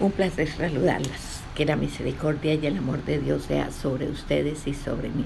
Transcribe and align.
Un 0.00 0.10
placer 0.10 0.48
saludarlas. 0.48 1.40
Que 1.54 1.64
la 1.64 1.76
misericordia 1.76 2.54
y 2.54 2.66
el 2.66 2.78
amor 2.78 3.04
de 3.04 3.20
Dios 3.20 3.44
sea 3.44 3.70
sobre 3.70 4.10
ustedes 4.10 4.66
y 4.66 4.74
sobre 4.74 5.08
mí. 5.08 5.24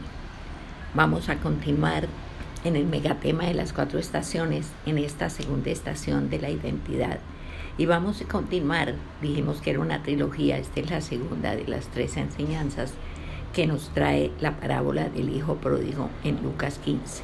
Vamos 0.93 1.31
a 1.31 1.37
continuar 1.37 2.07
en 2.65 2.77
el 2.77 2.85
megatema 2.85 3.45
de 3.45 3.55
las 3.55 3.73
cuatro 3.73 3.99
estaciones, 3.99 4.67
en 4.85 4.99
esta 4.99 5.31
segunda 5.31 5.71
estación 5.71 6.29
de 6.29 6.39
la 6.39 6.51
identidad. 6.51 7.19
Y 7.79 7.87
vamos 7.87 8.21
a 8.21 8.27
continuar, 8.27 8.95
dijimos 9.23 9.63
que 9.63 9.71
era 9.71 9.81
una 9.81 10.03
trilogía, 10.03 10.59
esta 10.59 10.81
es 10.81 10.91
la 10.91 11.01
segunda 11.01 11.57
de 11.57 11.67
las 11.67 11.87
tres 11.87 12.19
enseñanzas 12.19 12.93
que 13.55 13.67
nos 13.67 13.89
trae 13.95 14.33
la 14.39 14.61
parábola 14.61 15.09
del 15.09 15.35
Hijo 15.35 15.55
Pródigo 15.55 16.11
en 16.25 16.43
Lucas 16.43 16.79
15. 16.85 17.23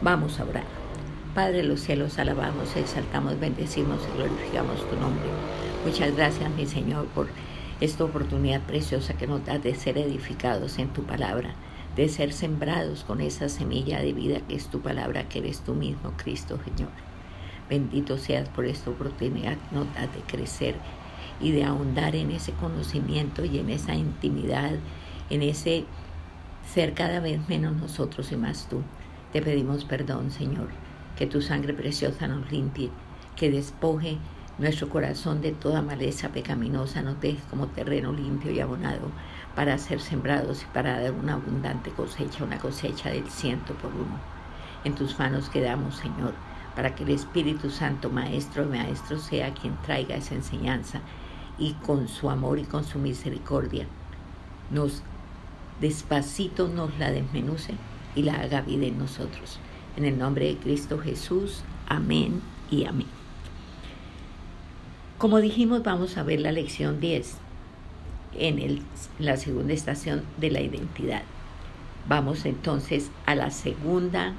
Vamos 0.00 0.40
a 0.40 0.44
orar. 0.44 0.64
Padre 1.32 1.58
de 1.58 1.62
los 1.62 1.80
cielos, 1.80 2.18
alabamos, 2.18 2.74
exaltamos, 2.74 3.38
bendecimos 3.38 4.00
y 4.08 4.16
glorificamos 4.16 4.78
tu 4.90 4.96
nombre. 4.96 5.55
Muchas 5.86 6.16
gracias, 6.16 6.50
mi 6.56 6.66
Señor, 6.66 7.06
por 7.06 7.28
esta 7.80 8.02
oportunidad 8.02 8.60
preciosa 8.62 9.14
que 9.14 9.28
nos 9.28 9.46
das 9.46 9.62
de 9.62 9.72
ser 9.76 9.98
edificados 9.98 10.80
en 10.80 10.88
tu 10.88 11.04
palabra, 11.04 11.54
de 11.94 12.08
ser 12.08 12.32
sembrados 12.32 13.04
con 13.04 13.20
esa 13.20 13.48
semilla 13.48 14.00
de 14.00 14.12
vida 14.12 14.40
que 14.40 14.56
es 14.56 14.66
tu 14.66 14.80
palabra, 14.80 15.28
que 15.28 15.38
eres 15.38 15.60
tú 15.60 15.74
mismo, 15.74 16.12
Cristo, 16.16 16.58
Señor. 16.64 16.90
Bendito 17.70 18.18
seas 18.18 18.48
por 18.48 18.66
esta 18.66 18.90
oportunidad 18.90 19.56
que 19.56 19.76
nos 19.76 19.86
das 19.94 20.12
de 20.12 20.22
crecer 20.26 20.74
y 21.40 21.52
de 21.52 21.62
ahondar 21.62 22.16
en 22.16 22.32
ese 22.32 22.50
conocimiento 22.50 23.44
y 23.44 23.60
en 23.60 23.70
esa 23.70 23.94
intimidad, 23.94 24.72
en 25.30 25.42
ese 25.42 25.84
ser 26.68 26.94
cada 26.94 27.20
vez 27.20 27.48
menos 27.48 27.76
nosotros 27.76 28.32
y 28.32 28.36
más 28.36 28.68
tú. 28.68 28.82
Te 29.32 29.40
pedimos 29.40 29.84
perdón, 29.84 30.32
Señor, 30.32 30.66
que 31.16 31.26
tu 31.26 31.40
sangre 31.42 31.74
preciosa 31.74 32.26
nos 32.26 32.50
limpie, 32.50 32.90
que 33.36 33.52
despoje 33.52 34.18
nuestro 34.58 34.88
corazón 34.88 35.42
de 35.42 35.52
toda 35.52 35.82
maleza 35.82 36.30
pecaminosa 36.30 37.02
nos 37.02 37.20
deje 37.20 37.40
como 37.50 37.66
terreno 37.68 38.12
limpio 38.12 38.50
y 38.50 38.60
abonado 38.60 39.10
para 39.54 39.76
ser 39.78 40.00
sembrados 40.00 40.62
y 40.62 40.66
para 40.66 41.00
dar 41.00 41.12
una 41.12 41.34
abundante 41.34 41.90
cosecha, 41.90 42.44
una 42.44 42.58
cosecha 42.58 43.10
del 43.10 43.28
ciento 43.28 43.74
por 43.74 43.92
uno. 43.92 44.18
En 44.84 44.94
tus 44.94 45.18
manos 45.18 45.48
quedamos, 45.48 45.96
Señor, 45.96 46.32
para 46.74 46.94
que 46.94 47.04
el 47.04 47.10
Espíritu 47.10 47.70
Santo, 47.70 48.10
Maestro 48.10 48.64
y 48.64 48.78
Maestro, 48.78 49.18
sea 49.18 49.52
quien 49.52 49.76
traiga 49.82 50.16
esa 50.16 50.34
enseñanza 50.34 51.00
y 51.58 51.72
con 51.74 52.08
su 52.08 52.30
amor 52.30 52.58
y 52.58 52.64
con 52.64 52.84
su 52.84 52.98
misericordia 52.98 53.86
nos 54.70 55.02
despacito 55.80 56.68
nos 56.68 56.96
la 56.98 57.10
desmenuce 57.10 57.74
y 58.14 58.22
la 58.22 58.40
haga 58.40 58.62
vida 58.62 58.86
en 58.86 58.98
nosotros. 58.98 59.58
En 59.96 60.04
el 60.04 60.18
nombre 60.18 60.46
de 60.46 60.56
Cristo 60.56 60.98
Jesús, 60.98 61.62
amén 61.88 62.40
y 62.70 62.84
amén. 62.84 63.25
Como 65.18 65.40
dijimos, 65.40 65.82
vamos 65.82 66.18
a 66.18 66.24
ver 66.24 66.40
la 66.40 66.52
lección 66.52 67.00
10 67.00 67.38
en 68.38 68.58
el, 68.58 68.82
la 69.18 69.38
segunda 69.38 69.72
estación 69.72 70.24
de 70.36 70.50
la 70.50 70.60
identidad. 70.60 71.22
Vamos 72.06 72.44
entonces 72.44 73.10
a 73.24 73.34
la 73.34 73.50
segunda 73.50 74.34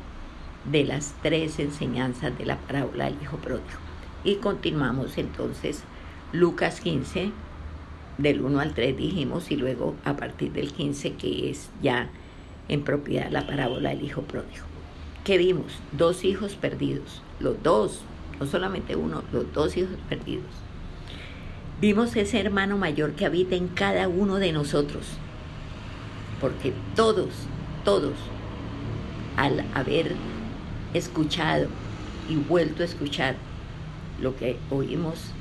de 0.71 0.83
las 0.83 1.15
tres 1.23 1.57
enseñanzas 1.57 2.37
de 2.37 2.45
la 2.45 2.57
parábola 2.57 3.05
del 3.05 3.19
Hijo 3.19 3.37
Pródigo. 3.37 3.79
Y 4.23 4.35
continuamos 4.35 5.17
entonces 5.17 5.81
Lucas 6.31 6.79
15, 6.79 7.31
del 8.19 8.41
1 8.41 8.59
al 8.59 8.75
3 8.75 8.95
dijimos, 8.95 9.49
y 9.49 9.55
luego 9.55 9.95
a 10.05 10.15
partir 10.15 10.51
del 10.51 10.71
15 10.71 11.13
que 11.13 11.49
es 11.49 11.71
ya 11.81 12.07
en 12.67 12.83
propiedad 12.83 13.31
la 13.31 13.47
parábola 13.47 13.89
del 13.89 14.03
Hijo 14.03 14.21
Pródigo. 14.21 14.65
¿Qué 15.23 15.39
vimos? 15.39 15.73
Dos 15.91 16.23
hijos 16.23 16.53
perdidos, 16.53 17.23
los 17.39 17.63
dos, 17.63 18.01
no 18.39 18.45
solamente 18.45 18.95
uno, 18.95 19.23
los 19.33 19.51
dos 19.53 19.75
hijos 19.75 19.97
perdidos 20.07 20.66
Vimos 21.79 22.15
ese 22.15 22.39
hermano 22.39 22.75
mayor 22.75 23.11
que 23.13 23.27
habita 23.27 23.55
en 23.55 23.67
cada 23.67 24.07
uno 24.07 24.37
de 24.37 24.51
nosotros, 24.51 25.05
porque 26.41 26.73
todos, 26.95 27.29
todos, 27.85 28.15
al 29.35 29.63
haber 29.75 30.15
escuchado 30.95 31.67
y 32.27 32.35
vuelto 32.35 32.81
a 32.81 32.85
escuchar 32.87 33.35
lo 34.19 34.35
que 34.35 34.57
oímos 34.71 35.33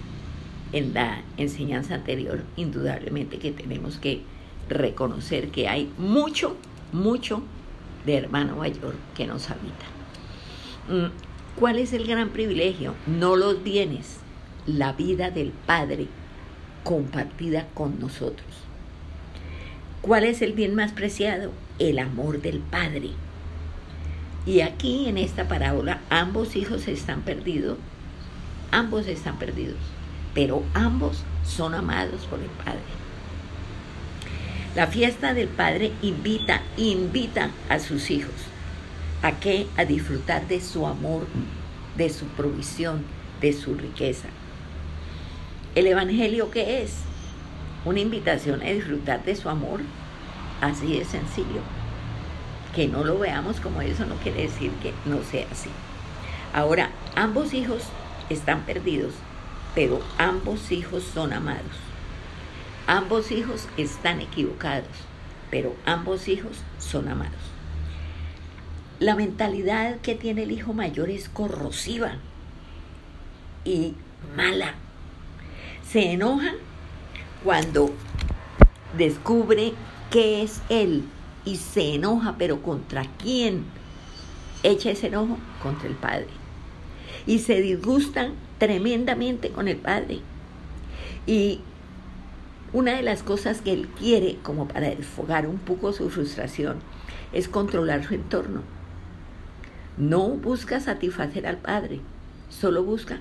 en 0.72 0.92
la 0.92 1.22
enseñanza 1.38 1.94
anterior, 1.94 2.44
indudablemente 2.58 3.38
que 3.38 3.52
tenemos 3.52 3.96
que 3.96 4.20
reconocer 4.68 5.50
que 5.50 5.68
hay 5.68 5.90
mucho, 5.96 6.58
mucho 6.92 7.44
de 8.04 8.14
hermano 8.14 8.56
mayor 8.56 8.94
que 9.14 9.26
nos 9.26 9.48
habita. 9.48 9.86
Mm, 10.90 11.58
¿Cuál 11.58 11.78
es 11.78 11.94
el 11.94 12.06
gran 12.06 12.28
privilegio? 12.28 12.92
No 13.06 13.36
los 13.36 13.62
bienes, 13.62 14.18
la 14.66 14.92
vida 14.92 15.30
del 15.30 15.52
Padre 15.66 16.08
compartida 16.86 17.66
con 17.74 17.98
nosotros. 17.98 18.46
¿Cuál 20.02 20.22
es 20.22 20.40
el 20.40 20.52
bien 20.52 20.76
más 20.76 20.92
preciado? 20.92 21.50
El 21.80 21.98
amor 21.98 22.40
del 22.40 22.60
Padre. 22.60 23.10
Y 24.46 24.60
aquí 24.60 25.08
en 25.08 25.18
esta 25.18 25.48
parábola 25.48 26.00
ambos 26.10 26.54
hijos 26.54 26.86
están 26.86 27.22
perdidos, 27.22 27.76
ambos 28.70 29.08
están 29.08 29.36
perdidos, 29.36 29.80
pero 30.32 30.62
ambos 30.74 31.24
son 31.44 31.74
amados 31.74 32.24
por 32.26 32.38
el 32.38 32.50
Padre. 32.64 32.78
La 34.76 34.86
fiesta 34.86 35.34
del 35.34 35.48
Padre 35.48 35.90
invita, 36.02 36.62
invita 36.76 37.50
a 37.68 37.80
sus 37.80 38.12
hijos 38.12 38.30
a 39.22 39.32
que 39.40 39.66
a 39.76 39.84
disfrutar 39.84 40.46
de 40.46 40.60
su 40.60 40.86
amor, 40.86 41.26
de 41.96 42.10
su 42.10 42.26
provisión, 42.26 43.02
de 43.40 43.52
su 43.52 43.74
riqueza. 43.74 44.28
¿El 45.76 45.86
Evangelio 45.88 46.50
qué 46.50 46.82
es? 46.82 46.94
Una 47.84 48.00
invitación 48.00 48.62
a 48.62 48.70
disfrutar 48.70 49.22
de 49.26 49.36
su 49.36 49.50
amor. 49.50 49.80
Así 50.62 50.98
de 50.98 51.04
sencillo. 51.04 51.60
Que 52.74 52.88
no 52.88 53.04
lo 53.04 53.18
veamos 53.18 53.60
como 53.60 53.82
eso 53.82 54.06
no 54.06 54.14
quiere 54.16 54.44
decir 54.44 54.70
que 54.82 54.94
no 55.04 55.22
sea 55.22 55.46
así. 55.52 55.68
Ahora, 56.54 56.92
ambos 57.14 57.52
hijos 57.52 57.82
están 58.30 58.62
perdidos, 58.62 59.12
pero 59.74 60.00
ambos 60.16 60.72
hijos 60.72 61.04
son 61.04 61.34
amados. 61.34 61.76
Ambos 62.86 63.30
hijos 63.30 63.68
están 63.76 64.22
equivocados, 64.22 64.88
pero 65.50 65.76
ambos 65.84 66.28
hijos 66.28 66.56
son 66.78 67.06
amados. 67.06 67.34
La 68.98 69.14
mentalidad 69.14 70.00
que 70.00 70.14
tiene 70.14 70.44
el 70.44 70.52
hijo 70.52 70.72
mayor 70.72 71.10
es 71.10 71.28
corrosiva 71.28 72.14
y 73.62 73.94
mala 74.34 74.74
se 75.96 76.12
enoja 76.12 76.52
cuando 77.42 77.90
descubre 78.98 79.72
qué 80.10 80.42
es 80.42 80.60
él 80.68 81.04
y 81.46 81.56
se 81.56 81.94
enoja, 81.94 82.34
pero 82.36 82.60
¿contra 82.60 83.06
quién? 83.16 83.64
Echa 84.62 84.90
ese 84.90 85.06
enojo 85.06 85.38
contra 85.62 85.88
el 85.88 85.94
Padre. 85.94 86.26
Y 87.26 87.38
se 87.38 87.62
disgustan 87.62 88.34
tremendamente 88.58 89.48
con 89.48 89.68
el 89.68 89.78
Padre. 89.78 90.20
Y 91.26 91.60
una 92.74 92.94
de 92.94 93.02
las 93.02 93.22
cosas 93.22 93.62
que 93.62 93.72
él 93.72 93.88
quiere, 93.98 94.36
como 94.42 94.68
para 94.68 94.90
desfogar 94.90 95.46
un 95.46 95.56
poco 95.56 95.94
su 95.94 96.10
frustración, 96.10 96.76
es 97.32 97.48
controlar 97.48 98.04
su 98.04 98.12
entorno. 98.12 98.60
No 99.96 100.28
busca 100.28 100.78
satisfacer 100.78 101.46
al 101.46 101.56
Padre, 101.56 102.00
solo 102.50 102.84
busca 102.84 103.18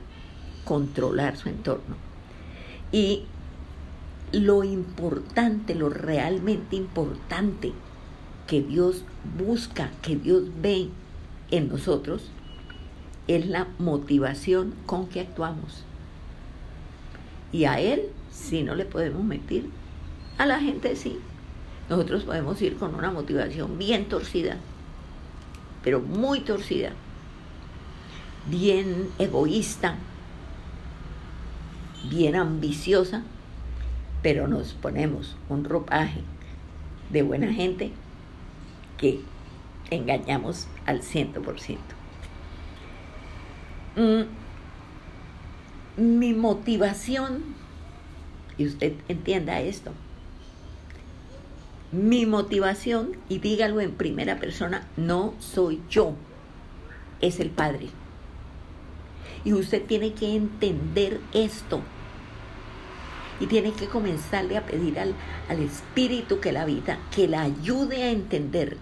controlar 0.66 1.38
su 1.38 1.48
entorno. 1.48 2.15
Y 2.92 3.24
lo 4.32 4.64
importante, 4.64 5.76
lo 5.76 5.90
realmente 5.90 6.76
importante 6.76 7.74
que 8.48 8.62
Dios 8.62 9.04
busca, 9.38 9.92
que 10.02 10.16
Dios 10.16 10.44
ve 10.62 10.90
en 11.52 11.70
nosotros, 11.70 12.30
es 13.28 13.48
la 13.48 13.68
motivación 13.80 14.76
con 14.86 15.08
que 15.08 15.22
actuamos. 15.22 15.84
Y 17.52 17.66
a 17.66 17.80
Él 17.80 18.10
sí 18.32 18.64
no 18.64 18.76
le 18.76 18.86
podemos 18.86 19.24
mentir, 19.24 19.70
a 20.38 20.46
la 20.46 20.60
gente 20.60 20.96
sí. 20.96 21.18
Nosotros 21.90 22.24
podemos 22.24 22.62
ir 22.62 22.78
con 22.78 22.96
una 22.96 23.12
motivación 23.12 23.78
bien 23.78 24.06
torcida, 24.10 24.58
pero 25.84 26.02
muy 26.02 26.42
torcida, 26.42 26.92
bien 28.50 29.10
egoísta, 29.20 29.96
bien 32.10 32.36
ambiciosa, 32.36 33.24
pero 34.22 34.48
nos 34.48 34.74
ponemos 34.74 35.36
un 35.50 35.66
ropaje 35.66 36.22
de 37.12 37.22
buena 37.22 37.54
gente 37.54 37.92
que 38.98 39.22
engañamos 39.92 40.68
al 40.86 41.04
ciento 41.04 41.42
por 41.42 41.60
ciento. 41.60 41.96
Mm, 43.96 44.24
mi 46.02 46.34
motivación, 46.34 47.44
y 48.58 48.68
usted 48.68 48.94
entienda 49.08 49.62
esto, 49.62 49.92
mi 51.92 52.26
motivación, 52.26 53.12
y 53.30 53.40
dígalo 53.40 53.80
en 53.80 53.92
primera 53.92 54.40
persona, 54.40 54.88
no 54.98 55.34
soy 55.40 55.82
yo, 55.90 56.14
es 57.22 57.40
el 57.40 57.52
Padre. 57.52 57.90
Y 59.46 59.54
usted 59.54 59.86
tiene 59.86 60.14
que 60.14 60.36
entender 60.36 61.22
esto 61.32 61.82
y 63.40 63.48
tiene 63.48 63.72
que 63.74 63.88
comenzarle 63.88 64.58
a 64.58 64.66
pedir 64.66 65.00
al, 65.00 65.14
al 65.50 65.60
espíritu 65.62 66.40
que 66.40 66.52
la 66.52 66.62
habita, 66.62 67.00
que 67.14 67.28
la 67.28 67.42
ayude 67.42 68.04
a 68.04 68.12
entender 68.12 68.78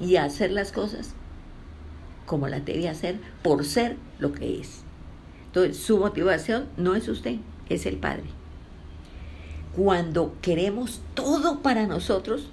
y 0.00 0.16
a 0.16 0.24
hacer 0.24 0.50
las 0.50 0.72
cosas 0.72 1.14
como 2.28 2.46
las 2.46 2.64
debe 2.64 2.88
hacer 2.88 3.18
por 3.42 3.64
ser 3.64 3.96
lo 4.20 4.32
que 4.32 4.60
es. 4.60 4.82
Entonces, 5.46 5.78
su 5.78 5.98
motivación 5.98 6.68
no 6.76 6.94
es 6.94 7.08
usted, 7.08 7.36
es 7.68 7.86
el 7.86 7.96
Padre. 7.96 8.24
Cuando 9.74 10.34
queremos 10.42 11.00
todo 11.14 11.60
para 11.60 11.86
nosotros, 11.86 12.48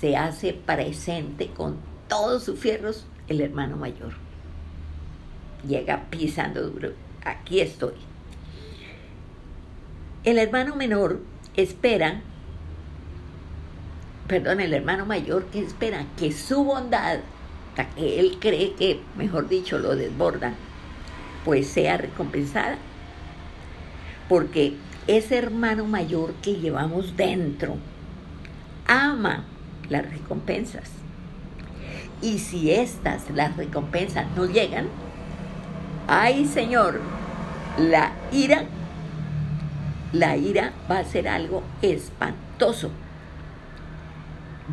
se 0.00 0.16
hace 0.16 0.52
presente 0.54 1.48
con 1.48 1.76
todos 2.08 2.44
sus 2.44 2.58
fierros 2.58 3.06
el 3.28 3.40
hermano 3.40 3.76
mayor. 3.76 4.14
Llega 5.66 6.06
pisando 6.08 6.68
duro. 6.68 6.92
Aquí 7.24 7.60
estoy. 7.60 7.94
El 10.22 10.38
hermano 10.38 10.76
menor 10.76 11.20
espera, 11.56 12.20
perdón, 14.26 14.60
el 14.60 14.74
hermano 14.74 15.06
mayor 15.06 15.46
que 15.46 15.60
espera 15.60 16.04
que 16.18 16.32
su 16.32 16.62
bondad, 16.62 17.20
que 17.96 18.20
él 18.20 18.36
cree 18.38 18.74
que, 18.74 19.00
mejor 19.16 19.48
dicho, 19.48 19.78
lo 19.78 19.96
desborda, 19.96 20.52
pues 21.44 21.68
sea 21.68 21.96
recompensada. 21.96 22.76
Porque 24.28 24.74
ese 25.06 25.38
hermano 25.38 25.86
mayor 25.86 26.34
que 26.42 26.56
llevamos 26.56 27.16
dentro 27.16 27.76
ama 28.86 29.44
las 29.88 30.08
recompensas. 30.10 30.90
Y 32.20 32.38
si 32.38 32.70
estas, 32.70 33.30
las 33.30 33.56
recompensas, 33.56 34.26
no 34.36 34.44
llegan, 34.44 34.88
ay 36.06 36.44
Señor, 36.44 37.00
la 37.78 38.12
ira, 38.30 38.64
la 40.12 40.36
ira 40.36 40.72
va 40.90 40.98
a 40.98 41.04
ser 41.04 41.28
algo 41.28 41.62
espantoso. 41.82 42.90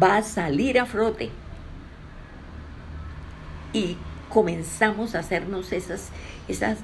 Va 0.01 0.18
a 0.18 0.24
salir 0.24 0.80
a 0.80 0.86
frote. 0.86 1.30
Y 3.74 3.98
comenzamos 4.30 5.16
a 5.16 5.19
hacernos 5.19 5.72
esas, 5.72 6.10
esas, 6.48 6.80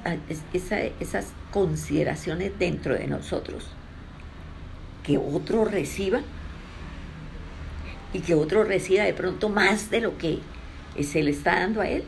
esas, 1.00 1.28
consideraciones 1.52 2.58
dentro 2.58 2.96
de 2.96 3.08
nosotros. 3.08 3.68
Que 5.04 5.18
otro 5.18 5.66
reciba 5.66 6.22
y 8.12 8.20
que 8.20 8.36
otro 8.36 8.64
reciba 8.64 9.04
de 9.04 9.14
pronto 9.14 9.50
más 9.50 9.90
de 9.90 10.02
lo 10.02 10.18
que 10.18 10.40
se 11.04 11.22
le 11.22 11.32
está 11.32 11.60
dando 11.60 11.82
a 11.82 11.88
él. 11.88 12.06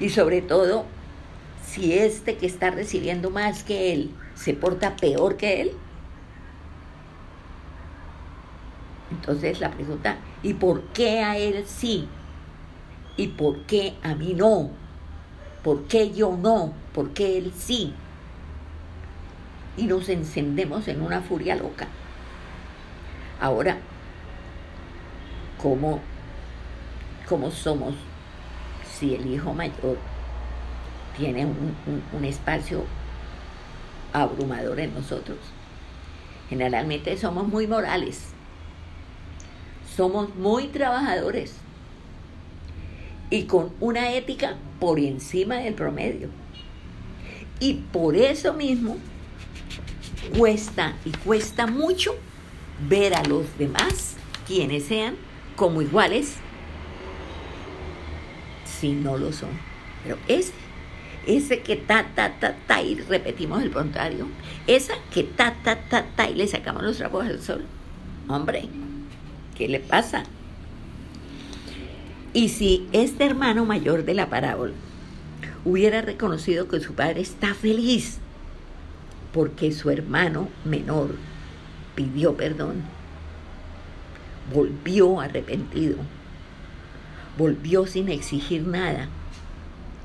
Y 0.00 0.10
sobre 0.10 0.42
todo, 0.42 0.86
si 1.66 1.94
este 1.94 2.36
que 2.36 2.46
está 2.46 2.70
recibiendo 2.70 3.30
más 3.30 3.62
que 3.62 3.92
él 3.92 4.10
se 4.38 4.54
porta 4.54 4.96
peor 4.96 5.36
que 5.36 5.62
él. 5.62 5.72
Entonces 9.10 9.60
la 9.60 9.70
pregunta, 9.70 10.16
¿y 10.42 10.54
por 10.54 10.82
qué 10.92 11.22
a 11.22 11.36
él 11.36 11.64
sí 11.66 12.08
¿Y 13.18 13.26
por 13.26 13.58
qué 13.62 13.94
a 14.04 14.14
mí 14.14 14.32
no? 14.32 14.70
¿Por 15.64 15.88
qué 15.88 16.12
yo 16.12 16.36
no? 16.40 16.72
¿Por 16.94 17.10
qué 17.10 17.36
él 17.36 17.52
sí? 17.54 17.92
Y 19.76 19.86
nos 19.86 20.08
encendemos 20.08 20.86
en 20.86 21.02
una 21.02 21.20
furia 21.20 21.56
loca. 21.56 21.88
Ahora, 23.40 23.76
¿cómo, 25.60 25.98
cómo 27.28 27.50
somos 27.50 27.94
si 28.88 29.16
el 29.16 29.26
hijo 29.26 29.52
mayor 29.52 29.98
tiene 31.16 31.44
un, 31.44 31.74
un 32.12 32.24
espacio 32.24 32.84
abrumador 34.22 34.80
en 34.80 34.94
nosotros? 34.94 35.38
Generalmente 36.48 37.16
somos 37.16 37.46
muy 37.46 37.66
morales, 37.66 38.22
somos 39.96 40.34
muy 40.36 40.68
trabajadores 40.68 41.54
y 43.30 43.44
con 43.44 43.72
una 43.80 44.12
ética 44.12 44.56
por 44.80 44.98
encima 44.98 45.56
del 45.56 45.74
promedio. 45.74 46.28
Y 47.60 47.74
por 47.92 48.16
eso 48.16 48.54
mismo 48.54 48.96
cuesta 50.36 50.94
y 51.04 51.10
cuesta 51.10 51.66
mucho 51.66 52.14
ver 52.88 53.14
a 53.14 53.22
los 53.24 53.46
demás, 53.58 54.16
quienes 54.46 54.84
sean, 54.84 55.16
como 55.56 55.82
iguales, 55.82 56.36
si 58.80 58.92
no 58.92 59.18
lo 59.18 59.32
son. 59.32 59.50
Pero 60.04 60.16
ese, 60.28 60.52
ese 61.28 61.60
que 61.60 61.76
ta, 61.76 62.06
ta, 62.14 62.40
ta, 62.40 62.56
ta, 62.66 62.82
y 62.82 62.96
repetimos 62.96 63.62
el 63.62 63.70
contrario, 63.70 64.26
esa 64.66 64.94
que 65.12 65.22
ta, 65.22 65.54
ta, 65.62 65.76
ta, 65.76 66.06
ta, 66.16 66.28
y 66.28 66.34
le 66.34 66.48
sacamos 66.48 66.82
los 66.82 66.96
trapos 66.96 67.26
al 67.26 67.40
sol. 67.40 67.64
Hombre, 68.28 68.64
¿qué 69.54 69.68
le 69.68 69.78
pasa? 69.78 70.24
Y 72.32 72.48
si 72.48 72.88
este 72.92 73.24
hermano 73.24 73.66
mayor 73.66 74.04
de 74.04 74.14
la 74.14 74.30
parábola 74.30 74.72
hubiera 75.64 76.00
reconocido 76.00 76.66
que 76.66 76.80
su 76.80 76.94
padre 76.94 77.20
está 77.20 77.54
feliz 77.54 78.18
porque 79.32 79.72
su 79.72 79.90
hermano 79.90 80.48
menor 80.64 81.14
pidió 81.94 82.34
perdón, 82.36 82.82
volvió 84.54 85.20
arrepentido, 85.20 85.98
volvió 87.36 87.86
sin 87.86 88.08
exigir 88.08 88.66
nada, 88.66 89.08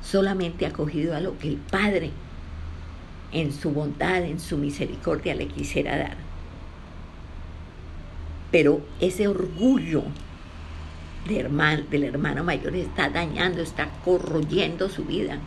solamente 0.04 0.66
acogido 0.66 1.16
a 1.16 1.20
lo 1.20 1.38
que 1.40 1.48
el 1.48 1.58
Padre 1.58 2.12
en 3.32 3.52
su 3.52 3.72
bondad, 3.72 4.24
en 4.24 4.40
su 4.40 4.58
misericordia 4.58 5.34
le 5.34 5.48
quisiera 5.48 5.98
dar. 5.98 6.18
Pero 8.52 8.82
ese 9.00 9.28
orgullo 9.28 10.04
del 11.28 12.04
hermano 12.04 12.44
mayor 12.44 12.76
está 12.76 13.10
dañando, 13.10 13.62
está 13.62 13.90
corroyendo 14.06 14.90
su 14.90 15.06
vida, 15.06 15.40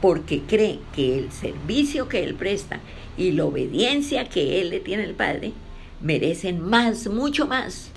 porque 0.00 0.40
cree 0.40 0.80
que 0.94 1.18
el 1.18 1.30
servicio 1.30 2.08
que 2.08 2.24
él 2.24 2.34
presta 2.34 2.80
y 3.16 3.32
la 3.32 3.44
obediencia 3.44 4.28
que 4.28 4.60
él 4.60 4.70
le 4.70 4.80
tiene 4.80 5.04
al 5.04 5.14
Padre 5.14 5.52
merecen 6.00 6.60
más, 6.60 7.06
mucho 7.06 7.46
más. 7.46 7.90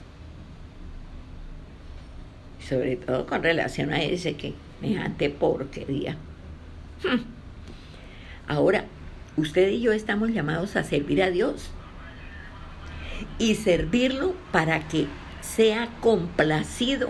Sobre 2.59 2.97
todo 2.97 3.25
con 3.25 3.41
relación 3.41 3.91
a 3.91 4.03
ese 4.03 4.35
que 4.35 4.53
me 4.81 5.29
porquería. 5.29 6.17
Hmm. 7.03 7.21
Ahora, 8.47 8.85
usted 9.37 9.69
y 9.69 9.81
yo 9.81 9.91
estamos 9.91 10.29
llamados 10.29 10.75
a 10.75 10.83
servir 10.83 11.23
a 11.23 11.29
Dios 11.29 11.69
y 13.37 13.55
servirlo 13.55 14.35
para 14.51 14.87
que 14.87 15.07
sea 15.41 15.89
complacido. 16.01 17.09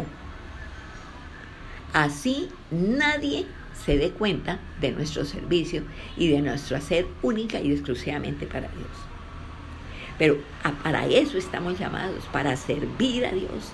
Así 1.94 2.50
nadie 2.72 3.46
se 3.86 3.98
dé 3.98 4.12
cuenta 4.12 4.60
de 4.82 4.92
nuestro 4.92 5.26
servicio 5.26 5.84
y 6.18 6.30
de 6.30 6.42
nuestro 6.42 6.78
hacer 6.78 7.08
única 7.22 7.60
y 7.60 7.72
exclusivamente 7.72 8.46
para 8.48 8.68
Dios. 8.70 8.88
Pero 10.18 10.38
para 10.84 11.06
eso 11.08 11.38
estamos 11.38 11.78
llamados, 11.78 12.26
para 12.32 12.56
servir 12.56 13.26
a 13.26 13.32
Dios, 13.32 13.72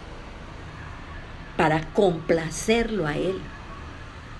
para 1.55 1.88
complacerlo 1.93 3.05
a 3.05 3.15
Él, 3.15 3.36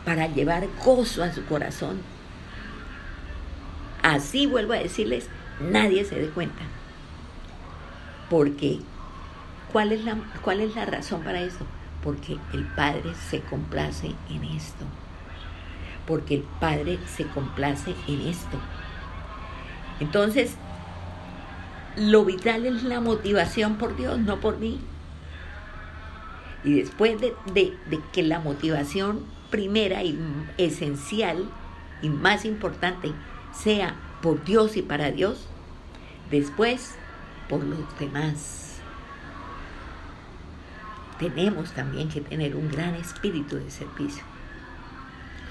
para 0.05 0.27
llevar 0.27 0.67
gozo 0.84 1.24
a 1.24 1.31
su 1.31 1.46
corazón. 1.46 2.01
Así 4.01 4.46
vuelvo 4.48 4.74
a 4.74 4.77
decirles, 4.77 5.27
nadie 5.60 6.05
se 6.05 6.20
dé 6.20 6.29
cuenta. 6.29 6.63
Porque 8.29 8.79
¿Cuál 9.72 9.93
es, 9.93 10.03
la, 10.03 10.17
¿Cuál 10.41 10.60
es 10.60 10.75
la 10.75 10.86
razón 10.86 11.24
para 11.24 11.41
esto? 11.41 11.65
Porque 12.03 12.38
el 12.53 12.65
Padre 12.65 13.13
se 13.29 13.39
complace 13.39 14.13
en 14.29 14.43
esto. 14.43 14.86
Porque 16.05 16.36
el 16.36 16.43
Padre 16.60 17.00
se 17.08 17.25
complace 17.27 17.96
en 18.08 18.22
esto. 18.22 18.58
Entonces, 20.01 20.55
lo 21.96 22.25
vital 22.25 22.65
es 22.65 22.84
la 22.84 23.00
motivación 23.00 23.75
por 23.75 23.96
Dios, 23.96 24.20
no 24.20 24.41
por 24.41 24.58
mí. 24.58 24.81
Y 26.65 26.74
después 26.74 27.22
de, 27.22 27.34
de, 27.53 27.74
que 28.12 28.24
la 28.24 28.39
motivación 28.39 29.22
primera 29.51 30.03
y 30.03 30.17
esencial 30.58 31.48
y 32.01 32.10
más 32.10 32.46
importante 32.46 33.12
sea 33.53 33.96
por 34.22 34.43
Dios 34.43 34.75
y 34.77 34.81
para 34.81 35.12
Dios, 35.12 35.48
después 36.31 36.96
por 37.48 37.63
los 37.63 38.00
demás 38.00 38.62
tenemos 41.22 41.72
también 41.74 42.10
que 42.10 42.20
tener 42.20 42.55
un 42.55 42.67
gran 42.72 42.96
espíritu 42.96 43.58
de 43.58 43.70
servicio. 43.70 44.24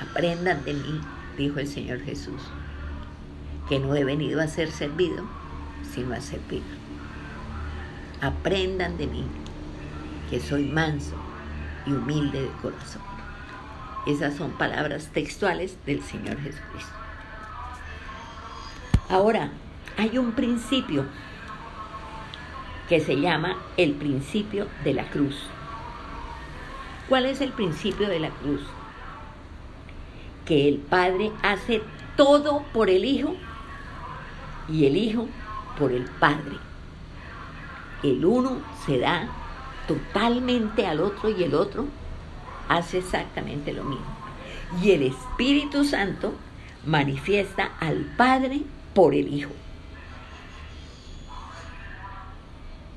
Aprendan 0.01 0.65
de 0.65 0.75
mí, 0.75 1.01
dijo 1.39 1.61
el 1.61 1.69
Señor 1.69 2.01
Jesús, 2.01 2.43
que 3.69 3.79
no 3.79 3.95
he 3.95 4.03
venido 4.03 4.41
a 4.41 4.49
ser 4.49 4.73
servido, 4.73 5.25
sino 5.95 6.13
a 6.15 6.21
servir. 6.21 6.65
Aprendan 8.21 8.99
de 8.99 9.07
mí, 9.07 9.25
que 10.29 10.41
soy 10.41 10.65
manso 10.65 11.15
y 11.87 11.93
humilde 11.93 12.43
de 12.43 12.51
corazón. 12.61 13.20
Esas 14.07 14.35
son 14.35 14.53
palabras 14.53 15.11
textuales 15.13 15.77
del 15.85 16.03
Señor 16.03 16.41
Jesucristo. 16.41 16.95
Ahora, 19.09 19.51
hay 19.99 20.17
un 20.19 20.33
principio 20.33 21.05
que 22.89 23.01
se 23.01 23.21
llama 23.21 23.57
el 23.77 23.93
principio 23.93 24.67
de 24.85 24.95
la 24.95 25.05
cruz. 25.11 25.37
¿Cuál 27.09 27.27
es 27.27 27.41
el 27.41 27.53
principio 27.53 28.09
de 28.09 28.21
la 28.21 28.31
cruz? 28.31 28.63
Que 30.45 30.69
el 30.69 30.79
Padre 30.79 31.31
hace 31.43 31.83
todo 32.17 32.63
por 32.73 32.89
el 32.89 33.05
Hijo 33.05 33.35
y 34.69 34.87
el 34.87 34.97
Hijo 34.97 35.29
por 35.79 35.93
el 35.93 36.05
Padre. 36.05 36.57
El 38.03 38.25
uno 38.25 38.59
se 38.87 38.99
da 38.99 39.29
totalmente 39.87 40.87
al 40.87 41.01
otro 41.01 41.29
y 41.29 41.43
el 41.43 41.55
otro 41.55 41.87
hace 42.71 42.99
exactamente 42.99 43.73
lo 43.73 43.85
mismo. 43.85 44.07
Y 44.83 44.93
el 44.93 45.03
Espíritu 45.03 45.85
Santo 45.85 46.33
manifiesta 46.87 47.73
al 47.81 47.97
Padre 48.17 48.63
por 48.95 49.15
el 49.15 49.35
Hijo. 49.35 49.51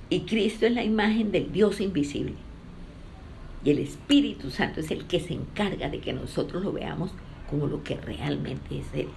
Y 0.10 0.22
Cristo 0.22 0.68
es 0.68 0.74
la 0.74 0.84
imagen 0.84 1.32
del 1.32 1.52
Dios 1.52 1.82
invisible. 1.82 2.36
Y 3.66 3.72
el 3.72 3.80
Espíritu 3.80 4.52
Santo 4.52 4.80
es 4.80 4.92
el 4.92 5.06
que 5.06 5.20
se 5.20 5.34
encarga 5.34 5.90
de 5.90 6.00
que 6.00 6.14
nosotros 6.14 6.64
lo 6.64 6.72
veamos 6.72 7.12
como 7.50 7.66
lo 7.66 7.84
que 7.84 7.96
realmente 7.96 8.78
es 8.78 8.86
Él. 8.94 9.08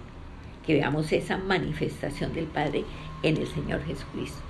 Que 0.65 0.73
veamos 0.73 1.13
esa 1.13 1.37
manifestación 1.37 2.33
del 2.33 2.47
Padre 2.47 2.85
en 3.23 3.37
el 3.37 3.47
Señor 3.47 3.85
Jesucristo. 3.85 4.41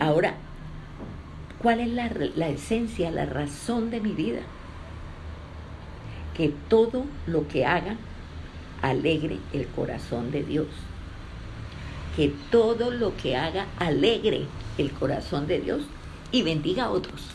Ahora, 0.00 0.34
¿cuál 1.66 1.80
es 1.80 1.90
la, 2.36 2.46
esencia, 2.46 3.10
la 3.10 3.26
razón 3.26 3.90
de 3.90 4.00
mi 4.00 4.12
vida? 4.12 4.38
Que 6.36 6.54
todo 6.68 7.06
lo 7.26 7.48
que 7.48 7.66
haga 7.66 7.96
alegre 8.82 9.38
el 9.52 9.66
corazón 9.66 10.30
de 10.30 10.44
Dios. 10.44 10.68
Que 12.14 12.32
todo 12.52 12.92
lo 12.92 13.16
que 13.16 13.36
haga 13.36 13.66
alegre 13.80 14.46
el 14.78 14.92
corazón 14.92 15.48
de 15.48 15.58
Dios 15.58 15.82
y 16.30 16.42
bendiga 16.42 16.84
a 16.84 16.90
otros. 16.90 17.30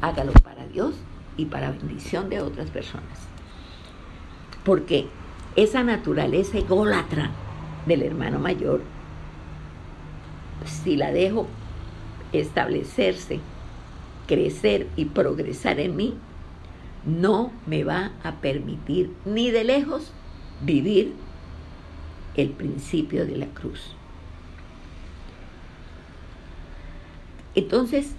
Hágalo 0.00 0.32
para 0.32 0.66
Dios 0.66 0.94
y 1.36 1.44
para 1.44 1.72
bendición 1.72 2.30
de 2.30 2.40
otras 2.40 2.70
personas. 2.70 3.18
Porque 4.64 5.08
esa 5.56 5.84
naturaleza 5.84 6.56
ególatra 6.56 7.32
del 7.84 8.00
hermano 8.00 8.38
mayor, 8.38 8.80
si 10.64 10.96
la 10.96 11.12
dejo 11.12 11.48
establecerse, 12.40 13.40
crecer 14.26 14.88
y 14.96 15.06
progresar 15.06 15.80
en 15.80 15.96
mí, 15.96 16.14
no 17.04 17.52
me 17.66 17.84
va 17.84 18.12
a 18.22 18.36
permitir 18.40 19.12
ni 19.24 19.50
de 19.50 19.64
lejos 19.64 20.12
vivir 20.62 21.12
el 22.36 22.50
principio 22.50 23.26
de 23.26 23.36
la 23.36 23.46
cruz. 23.46 23.94
Entonces, 27.54 28.12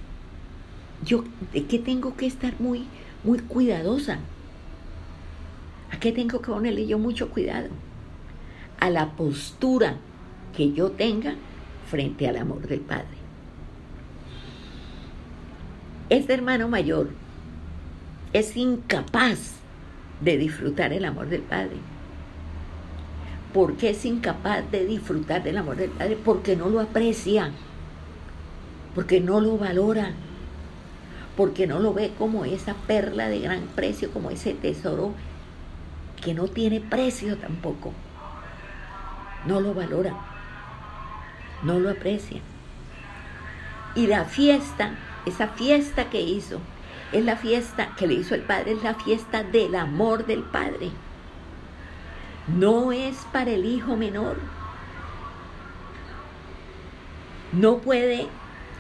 yo 1.04 1.24
de 1.52 1.66
qué 1.66 1.80
tengo 1.80 2.16
que 2.16 2.26
estar 2.26 2.54
muy 2.60 2.88
muy 3.26 3.40
cuidadosa. 3.40 4.20
¿A 5.92 6.00
qué 6.00 6.12
tengo 6.12 6.42
que 6.42 6.52
ponerle 6.52 6.86
yo 6.88 7.00
mucho 7.00 7.30
cuidado? 7.30 7.70
A 8.80 8.90
la 8.90 9.16
postura 9.16 9.98
que 10.56 10.72
yo 10.72 10.92
tenga 10.92 11.36
frente 11.90 12.28
al 12.28 12.38
amor 12.38 12.68
del 12.68 12.82
Padre. 12.82 13.25
Este 16.10 16.36
hermano 16.36 16.68
mayor 16.68 17.10
es 18.32 18.56
incapaz 18.56 19.54
de 20.22 20.38
disfrutar 20.38 20.94
el 20.94 21.04
amor 21.04 21.30
del 21.30 21.42
Padre. 21.42 21.78
¿Por 23.54 23.76
qué 23.78 23.92
es 23.92 24.06
incapaz 24.06 24.70
de 24.70 24.86
disfrutar 24.86 25.42
del 25.42 25.58
amor 25.58 25.78
del 25.78 25.90
Padre? 25.90 26.18
Porque 26.24 26.56
no 26.56 26.70
lo 26.70 26.80
aprecia, 26.80 27.52
porque 28.94 29.20
no 29.20 29.40
lo 29.40 29.58
valora, 29.58 30.12
porque 31.36 31.66
no 31.66 31.80
lo 31.80 31.94
ve 31.94 32.12
como 32.20 32.46
esa 32.46 32.76
perla 32.86 33.28
de 33.28 33.40
gran 33.40 33.62
precio, 33.76 34.12
como 34.12 34.30
ese 34.30 34.54
tesoro 34.54 35.14
que 36.22 36.34
no 36.34 36.48
tiene 36.48 36.82
precio 36.82 37.38
tampoco. 37.38 37.94
No 39.48 39.60
lo 39.60 39.74
valora, 39.74 40.14
no 41.64 41.80
lo 41.80 41.90
aprecia. 41.90 42.42
Y 43.96 44.08
la 44.08 44.26
fiesta, 44.26 44.92
esa 45.26 45.48
fiesta 45.50 46.10
que 46.10 46.22
hizo, 46.22 46.60
es 47.12 47.24
la 47.24 47.36
fiesta 47.36 47.96
que 47.98 48.08
le 48.08 48.16
hizo 48.16 48.36
el 48.36 48.42
Padre, 48.42 48.74
es 48.74 48.84
la 48.84 48.96
fiesta 48.96 49.44
del 49.44 49.76
amor 49.76 50.26
del 50.26 50.44
Padre. 50.44 50.92
No 52.48 52.92
es 52.92 53.18
para 53.32 53.52
el 53.52 53.66
hijo 53.66 53.96
menor. 53.96 54.38
No 57.52 57.78
puede 57.78 58.28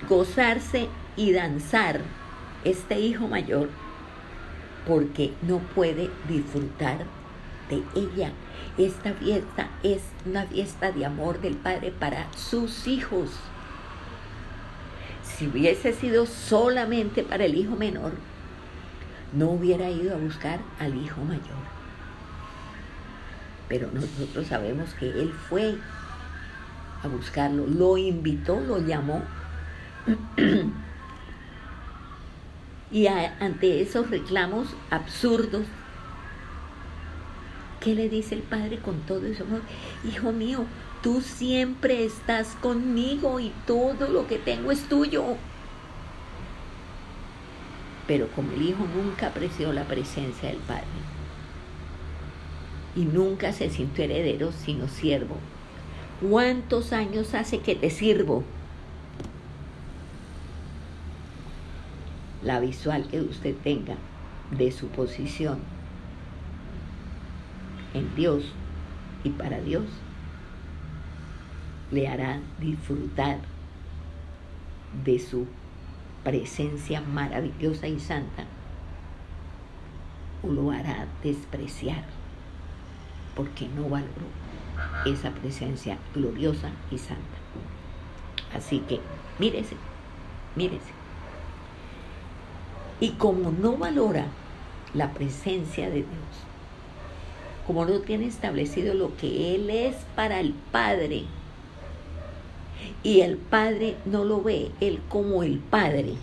gozarse 0.09 0.89
y 1.15 1.31
danzar 1.31 2.01
este 2.63 2.99
hijo 2.99 3.27
mayor 3.27 3.69
porque 4.87 5.33
no 5.41 5.59
puede 5.59 6.09
disfrutar 6.27 7.05
de 7.69 7.83
ella. 7.95 8.31
Esta 8.77 9.13
fiesta 9.13 9.69
es 9.83 10.01
una 10.25 10.45
fiesta 10.45 10.91
de 10.91 11.05
amor 11.05 11.39
del 11.41 11.55
Padre 11.55 11.91
para 11.91 12.31
sus 12.33 12.87
hijos. 12.87 13.29
Si 15.38 15.48
hubiese 15.48 15.92
sido 15.92 16.25
solamente 16.25 17.24
para 17.24 17.44
el 17.46 17.56
hijo 17.56 17.75
menor, 17.75 18.13
no 19.34 19.50
hubiera 19.50 19.89
ido 19.89 20.15
a 20.15 20.18
buscar 20.18 20.60
al 20.80 20.96
hijo 20.96 21.22
mayor. 21.24 21.75
Pero 23.68 23.89
nosotros 23.92 24.48
sabemos 24.48 24.94
que 24.94 25.10
él 25.10 25.34
fue 25.50 25.75
a 27.04 27.08
buscarlo, 27.08 27.68
lo 27.68 27.98
invitó, 27.98 28.62
lo 28.62 28.80
llamó. 28.80 29.24
y 32.92 33.08
ante 33.08 33.82
esos 33.82 34.10
reclamos 34.10 34.74
absurdos, 34.89 35.65
¿qué 37.79 37.96
le 37.96 38.10
dice 38.10 38.36
el 38.36 38.41
Padre 38.41 38.79
con 38.79 39.00
todo 39.01 39.25
eso? 39.25 39.46
Hijo 40.03 40.32
mío, 40.32 40.65
Tú 41.05 41.22
siempre 41.22 42.03
estás 42.03 42.55
conmigo 42.63 43.39
y 43.39 43.51
todo 43.67 44.08
lo 44.08 44.25
que 44.25 44.39
tengo 44.39 44.72
es 44.72 44.89
tuyo. 44.89 45.38
Pero 48.08 48.27
como 48.29 48.53
el 48.53 48.63
Hijo 48.63 48.88
nunca 48.88 49.27
apreció 49.27 49.72
la 49.72 49.84
presencia 49.84 50.50
del 50.50 50.58
Padre 50.58 50.88
y 52.96 53.01
nunca 53.01 53.53
se 53.53 53.70
sintió 53.70 54.05
heredero 54.05 54.51
sino 54.51 54.88
siervo, 54.88 55.36
¿cuántos 56.27 56.91
años 56.91 57.36
hace 57.36 57.60
que 57.60 57.75
te 57.75 57.91
sirvo? 57.91 58.44
La 62.41 62.60
visual 62.60 63.08
que 63.10 63.22
usted 63.22 63.53
tenga 63.63 63.96
de 64.50 64.72
su 64.72 64.88
posición 64.88 65.60
en 67.95 68.13
Dios 68.15 68.43
y 69.23 69.29
para 69.29 69.59
Dios 69.61 69.85
le 71.91 72.07
hará 72.07 72.39
disfrutar 72.59 73.39
de 75.03 75.17
su 75.19 75.47
presencia 76.23 77.01
maravillosa 77.01 77.87
y 77.87 77.99
santa 77.99 78.45
o 80.43 80.47
lo 80.47 80.71
hará 80.71 81.07
despreciar 81.23 82.03
porque 83.35 83.67
no 83.69 83.89
valoró 83.89 84.27
esa 85.05 85.31
presencia 85.31 85.97
gloriosa 86.13 86.69
y 86.91 86.97
santa. 86.97 87.37
Así 88.53 88.79
que 88.79 88.99
mírese, 89.39 89.75
mírese. 90.55 90.91
Y 92.99 93.11
como 93.11 93.51
no 93.51 93.77
valora 93.77 94.27
la 94.93 95.11
presencia 95.11 95.87
de 95.87 95.97
Dios, 95.97 96.45
como 97.67 97.86
no 97.86 98.00
tiene 98.00 98.27
establecido 98.27 98.93
lo 98.93 99.15
que 99.17 99.55
Él 99.55 99.69
es 99.69 99.95
para 100.15 100.39
el 100.39 100.53
Padre, 100.72 101.25
y 103.05 103.22
el 103.22 103.38
Padre 103.38 103.95
no 104.05 104.25
lo 104.25 104.41
ve 104.41 104.72
él 104.81 105.00
como 105.10 105.43
el 105.43 105.60
Padre. 105.60 106.15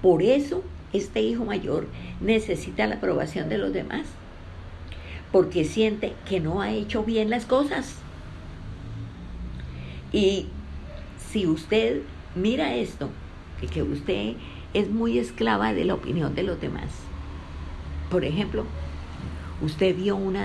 Por 0.00 0.22
eso 0.22 0.62
este 0.94 1.20
hijo 1.20 1.44
mayor 1.44 1.86
necesita 2.20 2.86
la 2.86 2.96
aprobación 2.96 3.50
de 3.50 3.58
los 3.58 3.72
demás, 3.72 4.06
porque 5.32 5.64
siente 5.64 6.14
que 6.26 6.40
no 6.40 6.62
ha 6.62 6.72
hecho 6.72 7.04
bien 7.04 7.28
las 7.28 7.44
cosas. 7.44 7.96
Y 10.12 10.46
si 11.30 11.46
usted 11.46 12.00
mira 12.34 12.74
esto, 12.76 13.10
que, 13.70 13.82
usted 13.82 14.34
es 14.72 14.90
muy 14.90 15.18
esclava 15.18 15.72
de 15.72 15.84
la 15.84 15.94
opinión 15.94 16.34
de 16.34 16.42
los 16.42 16.60
demás, 16.60 16.90
por 18.10 18.24
ejemplo, 18.24 18.64
Usted 19.64 19.96
vio 19.96 20.16
un 20.16 20.36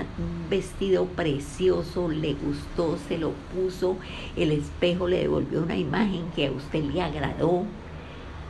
vestido 0.48 1.04
precioso, 1.04 2.08
le 2.08 2.32
gustó, 2.32 2.96
se 3.06 3.18
lo 3.18 3.32
puso, 3.54 3.98
el 4.34 4.50
espejo 4.50 5.08
le 5.08 5.18
devolvió 5.18 5.62
una 5.62 5.76
imagen 5.76 6.30
que 6.34 6.46
a 6.46 6.50
usted 6.50 6.82
le 6.84 7.02
agradó 7.02 7.66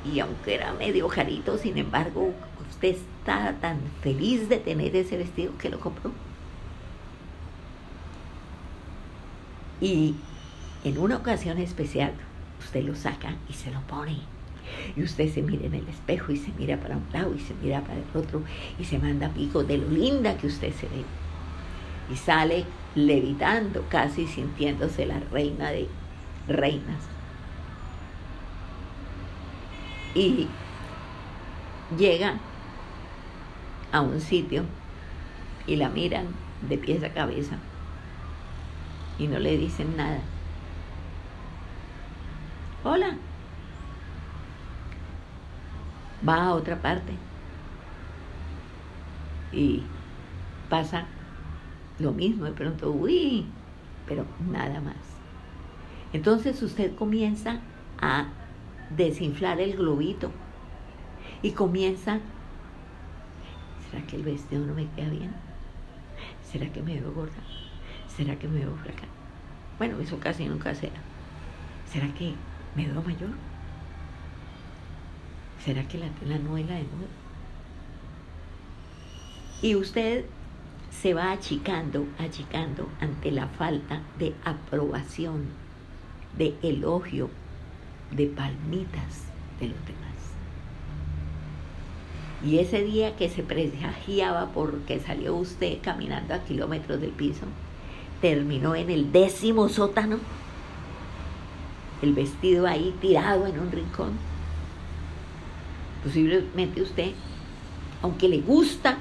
y 0.05 0.21
aunque 0.21 0.55
era 0.55 0.73
medio 0.75 1.09
jarito, 1.09 1.59
sin 1.59 1.77
embargo, 1.77 2.33
usted 2.71 2.95
está 2.95 3.57
tan 3.61 3.81
feliz 4.01 4.49
de 4.49 4.59
tener 4.59 4.95
ese 4.95 5.17
vestido 5.17 5.59
que 5.59 5.71
lo 5.71 5.81
compró. 5.81 6.13
Y 9.81 10.15
en 10.85 10.99
una 10.99 11.17
ocasión 11.17 11.59
especial, 11.59 12.13
usted 12.61 12.85
lo 12.85 12.95
saca 12.95 13.35
y 13.49 13.55
se 13.55 13.73
lo 13.73 13.81
pone. 13.81 14.19
Y 14.97 15.03
usted 15.03 15.33
se 15.33 15.43
mira 15.43 15.67
en 15.67 15.75
el 15.75 15.89
espejo 15.89 16.33
y 16.33 16.37
se 16.37 16.53
mira 16.59 16.79
para 16.79 16.97
un 16.97 17.07
lado 17.13 17.35
y 17.35 17.39
se 17.39 17.55
mira 17.63 17.81
para 17.81 17.95
el 17.95 18.05
otro 18.15 18.43
y 18.79 18.85
se 18.85 18.99
manda 18.99 19.29
pico 19.29 19.65
de 19.65 19.79
lo 19.79 19.89
linda 19.89 20.37
que 20.37 20.47
usted 20.47 20.73
se 20.73 20.87
ve. 20.87 21.05
Y 22.13 22.17
sale 22.17 22.65
levitando, 22.95 23.85
casi 23.89 24.27
sintiéndose 24.27 25.07
la 25.07 25.21
reina 25.31 25.71
de 25.71 25.89
reinas. 26.49 27.03
Y 30.15 30.49
llega 31.97 32.39
a 33.93 34.01
un 34.01 34.21
sitio 34.21 34.65
y 35.67 35.77
la 35.77 35.89
miran 35.89 36.27
de 36.69 36.79
pies 36.79 37.03
a 37.05 37.13
cabeza 37.13 37.59
y 39.21 39.29
no 39.29 39.39
le 39.39 39.57
dicen 39.57 39.97
nada. 39.97 40.21
Hola. 42.83 43.30
Va 46.27 46.45
a 46.45 46.55
otra 46.55 46.81
parte 46.81 47.13
y 49.53 49.83
pasa 50.69 51.07
lo 51.99 52.13
mismo, 52.13 52.45
de 52.45 52.53
pronto, 52.53 52.91
uy, 52.91 53.47
pero 54.07 54.25
nada 54.51 54.81
más. 54.81 54.97
Entonces 56.13 56.63
usted 56.63 56.95
comienza 56.95 57.61
a 58.01 58.29
desinflar 58.97 59.61
el 59.61 59.77
globito 59.77 60.31
y 61.43 61.53
comienza, 61.53 62.21
¿será 63.91 64.07
que 64.07 64.17
el 64.17 64.23
vestido 64.23 64.67
no 64.67 64.75
me 64.75 64.89
queda 64.91 65.09
bien? 65.09 65.33
¿Será 66.43 66.73
que 66.73 66.83
me 66.83 67.01
veo 67.01 67.13
gorda? 67.13 67.43
¿Será 68.09 68.37
que 68.37 68.49
me 68.49 68.61
veo 68.61 68.75
flaca? 68.77 69.07
Bueno, 69.79 70.01
eso 70.01 70.19
casi 70.19 70.47
nunca 70.47 70.75
será. 70.75 71.01
¿Será 71.87 72.13
que 72.15 72.35
me 72.75 72.87
veo 72.87 73.03
mayor? 73.03 73.31
¿Será 75.65 75.87
que 75.87 75.99
la 75.99 76.09
tela 76.09 76.39
no 76.39 76.55
de 76.55 76.65
nuevo? 76.65 76.87
Y 79.63 79.75
usted 79.75 80.25
se 80.91 81.13
va 81.13 81.33
achicando, 81.33 82.07
achicando 82.19 82.89
ante 83.01 83.31
la 83.31 83.47
falta 83.47 84.03
de 84.19 84.35
aprobación, 84.45 85.45
de 86.37 86.55
elogio, 86.63 87.29
de 88.11 88.27
palmitas 88.27 89.25
de 89.61 89.69
los 89.69 89.87
demás. 89.87 90.01
Y 92.43 92.59
ese 92.59 92.83
día 92.83 93.17
que 93.17 93.29
se 93.29 93.43
presagiaba 93.43 94.53
porque 94.53 94.99
salió 94.99 95.35
usted 95.37 95.79
caminando 95.83 96.33
a 96.33 96.39
kilómetros 96.45 97.01
del 97.01 97.11
piso, 97.11 97.45
terminó 98.23 98.75
en 98.75 98.89
el 98.89 99.13
décimo 99.13 99.69
sótano, 99.69 100.19
el 102.01 102.15
vestido 102.15 102.67
ahí 102.67 102.95
tirado 103.01 103.47
en 103.47 103.61
un 103.61 103.71
rincón. 103.71 104.30
Posiblemente 106.03 106.83
usted, 106.83 107.13
aunque 108.03 108.29
le 108.29 108.41
gusta, 108.41 108.99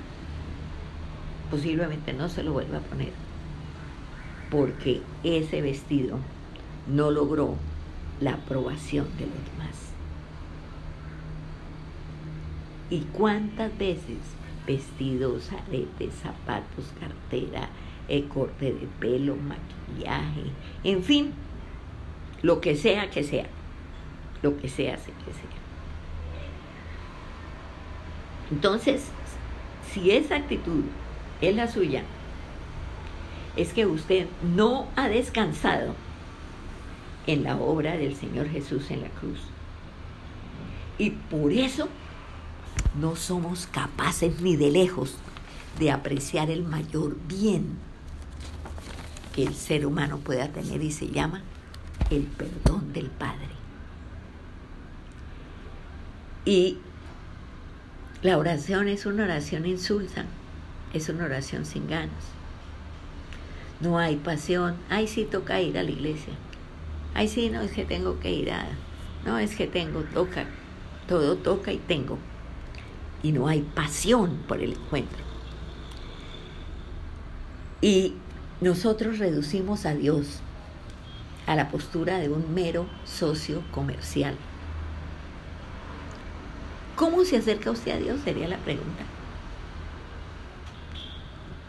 posiblemente 1.49 2.13
no 2.13 2.29
se 2.29 2.43
lo 2.43 2.53
vuelva 2.53 2.77
a 2.77 2.81
poner, 2.81 3.11
porque 4.51 5.01
ese 5.23 5.61
vestido 5.61 6.19
no 6.87 7.11
logró 7.11 7.55
la 8.19 8.33
aprobación 8.33 9.05
de 9.17 9.25
los 9.25 9.35
demás. 9.51 9.75
¿Y 12.89 13.01
cuántas 13.13 13.77
veces 13.77 14.17
vestidos, 14.69 15.51
aretes, 15.51 16.13
zapatos, 16.13 16.93
cartera, 16.99 17.69
el 18.07 18.27
corte 18.27 18.73
de 18.73 18.87
pelo, 18.99 19.35
maquillaje, 19.35 20.51
en 20.83 21.03
fin, 21.03 21.33
lo 22.43 22.61
que 22.61 22.75
sea 22.75 23.09
que 23.09 23.23
sea, 23.23 23.47
lo 24.43 24.57
que 24.57 24.69
sea 24.69 24.95
que 24.95 25.01
sea. 25.01 25.58
Entonces, 28.51 29.03
si 29.91 30.11
esa 30.11 30.35
actitud 30.35 30.83
es 31.41 31.55
la 31.55 31.67
suya, 31.67 32.03
es 33.55 33.73
que 33.73 33.85
usted 33.85 34.27
no 34.55 34.87
ha 34.95 35.09
descansado 35.09 35.95
en 37.27 37.43
la 37.43 37.57
obra 37.57 37.97
del 37.97 38.15
Señor 38.15 38.49
Jesús 38.49 38.89
en 38.91 39.01
la 39.01 39.09
cruz. 39.09 39.39
Y 40.97 41.11
por 41.11 41.51
eso 41.51 41.87
no 42.99 43.15
somos 43.15 43.67
capaces 43.67 44.41
ni 44.41 44.55
de 44.55 44.71
lejos 44.71 45.15
de 45.77 45.91
apreciar 45.91 46.49
el 46.49 46.63
mayor 46.63 47.17
bien 47.27 47.77
que 49.35 49.43
el 49.43 49.53
ser 49.53 49.85
humano 49.85 50.17
pueda 50.17 50.49
tener 50.49 50.81
y 50.81 50.91
se 50.91 51.07
llama 51.07 51.41
el 52.09 52.23
perdón 52.23 52.91
del 52.93 53.07
Padre. 53.07 53.47
Y 56.45 56.79
la 58.21 58.37
oración 58.37 58.89
es 58.89 59.05
una 59.05 59.23
oración 59.23 59.65
insulsa, 59.65 60.25
es 60.93 61.07
una 61.07 61.23
oración 61.23 61.65
sin 61.65 61.87
ganas. 61.87 62.25
No 63.79 63.97
hay 63.97 64.17
pasión, 64.17 64.75
ay 64.89 65.07
sí 65.07 65.23
toca 65.23 65.61
ir 65.61 65.77
a 65.77 65.83
la 65.83 65.91
iglesia, 65.91 66.33
ay 67.13 67.29
sí 67.29 67.49
no 67.49 67.61
es 67.61 67.71
que 67.71 67.85
tengo 67.85 68.19
que 68.19 68.33
ir 68.33 68.51
a, 68.51 68.67
no 69.25 69.39
es 69.39 69.55
que 69.55 69.67
tengo, 69.67 70.01
toca, 70.01 70.45
todo 71.07 71.37
toca 71.37 71.71
y 71.71 71.77
tengo. 71.77 72.17
Y 73.23 73.31
no 73.31 73.47
hay 73.47 73.61
pasión 73.61 74.43
por 74.47 74.61
el 74.61 74.73
encuentro. 74.73 75.23
Y 77.81 78.15
nosotros 78.59 79.19
reducimos 79.19 79.85
a 79.85 79.93
Dios 79.93 80.41
a 81.47 81.55
la 81.55 81.69
postura 81.69 82.19
de 82.19 82.29
un 82.29 82.53
mero 82.53 82.85
socio 83.05 83.63
comercial. 83.71 84.35
¿Cómo 86.99 87.23
se 87.23 87.37
acerca 87.37 87.71
usted 87.71 87.93
a 87.93 87.97
Dios? 87.97 88.19
Sería 88.25 88.49
la 88.49 88.57
pregunta. 88.57 89.05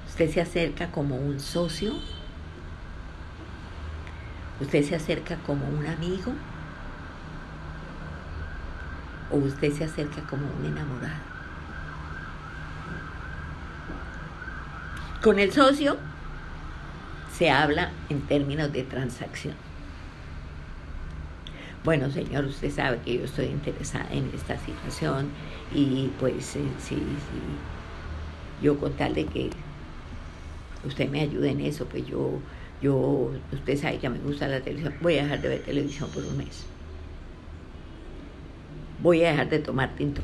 ¿Usted 0.09 0.29
se 0.29 0.41
acerca 0.41 0.91
como 0.91 1.15
un 1.15 1.39
socio? 1.39 1.93
¿Usted 4.61 4.83
se 4.83 4.97
acerca 4.97 5.37
como 5.47 5.69
un 5.69 5.87
amigo? 5.87 6.33
¿O 9.31 9.37
usted 9.37 9.73
se 9.73 9.85
acerca 9.85 10.21
como 10.23 10.49
un 10.59 10.67
enamorado? 10.67 11.23
Con 15.23 15.39
el 15.39 15.53
socio 15.53 15.97
se 17.39 17.53
habla 17.53 17.93
en 18.09 18.21
términos 18.23 18.73
de 18.73 18.83
transacción. 18.83 19.70
Bueno, 21.85 22.11
señor, 22.11 22.45
usted 22.45 22.71
sabe 22.71 22.99
que 23.05 23.19
yo 23.19 23.25
estoy 23.25 23.47
interesada 23.47 24.07
en 24.13 24.31
esta 24.35 24.59
situación 24.59 25.31
y 25.75 26.11
pues 26.21 26.45
sí, 26.45 26.61
sí, 26.79 26.97
yo 28.63 28.79
con 28.79 28.93
tal 28.93 29.15
de 29.15 29.25
que 29.25 29.51
usted 30.85 31.09
me 31.09 31.23
ayude 31.23 31.51
en 31.51 31.61
eso, 31.61 31.87
pues 31.87 32.07
yo, 32.07 32.39
yo, 32.83 33.31
usted 33.53 33.79
sabe 33.79 33.99
que 33.99 34.11
me 34.11 34.19
gusta 34.19 34.47
la 34.47 34.61
televisión, 34.61 34.95
voy 35.01 35.19
a 35.19 35.23
dejar 35.23 35.41
de 35.41 35.49
ver 35.49 35.63
televisión 35.63 36.11
por 36.11 36.23
un 36.25 36.37
mes. 36.37 36.67
Voy 39.03 39.25
a 39.25 39.31
dejar 39.31 39.49
de 39.49 39.61
tomar 39.61 39.97
tinto. 39.97 40.21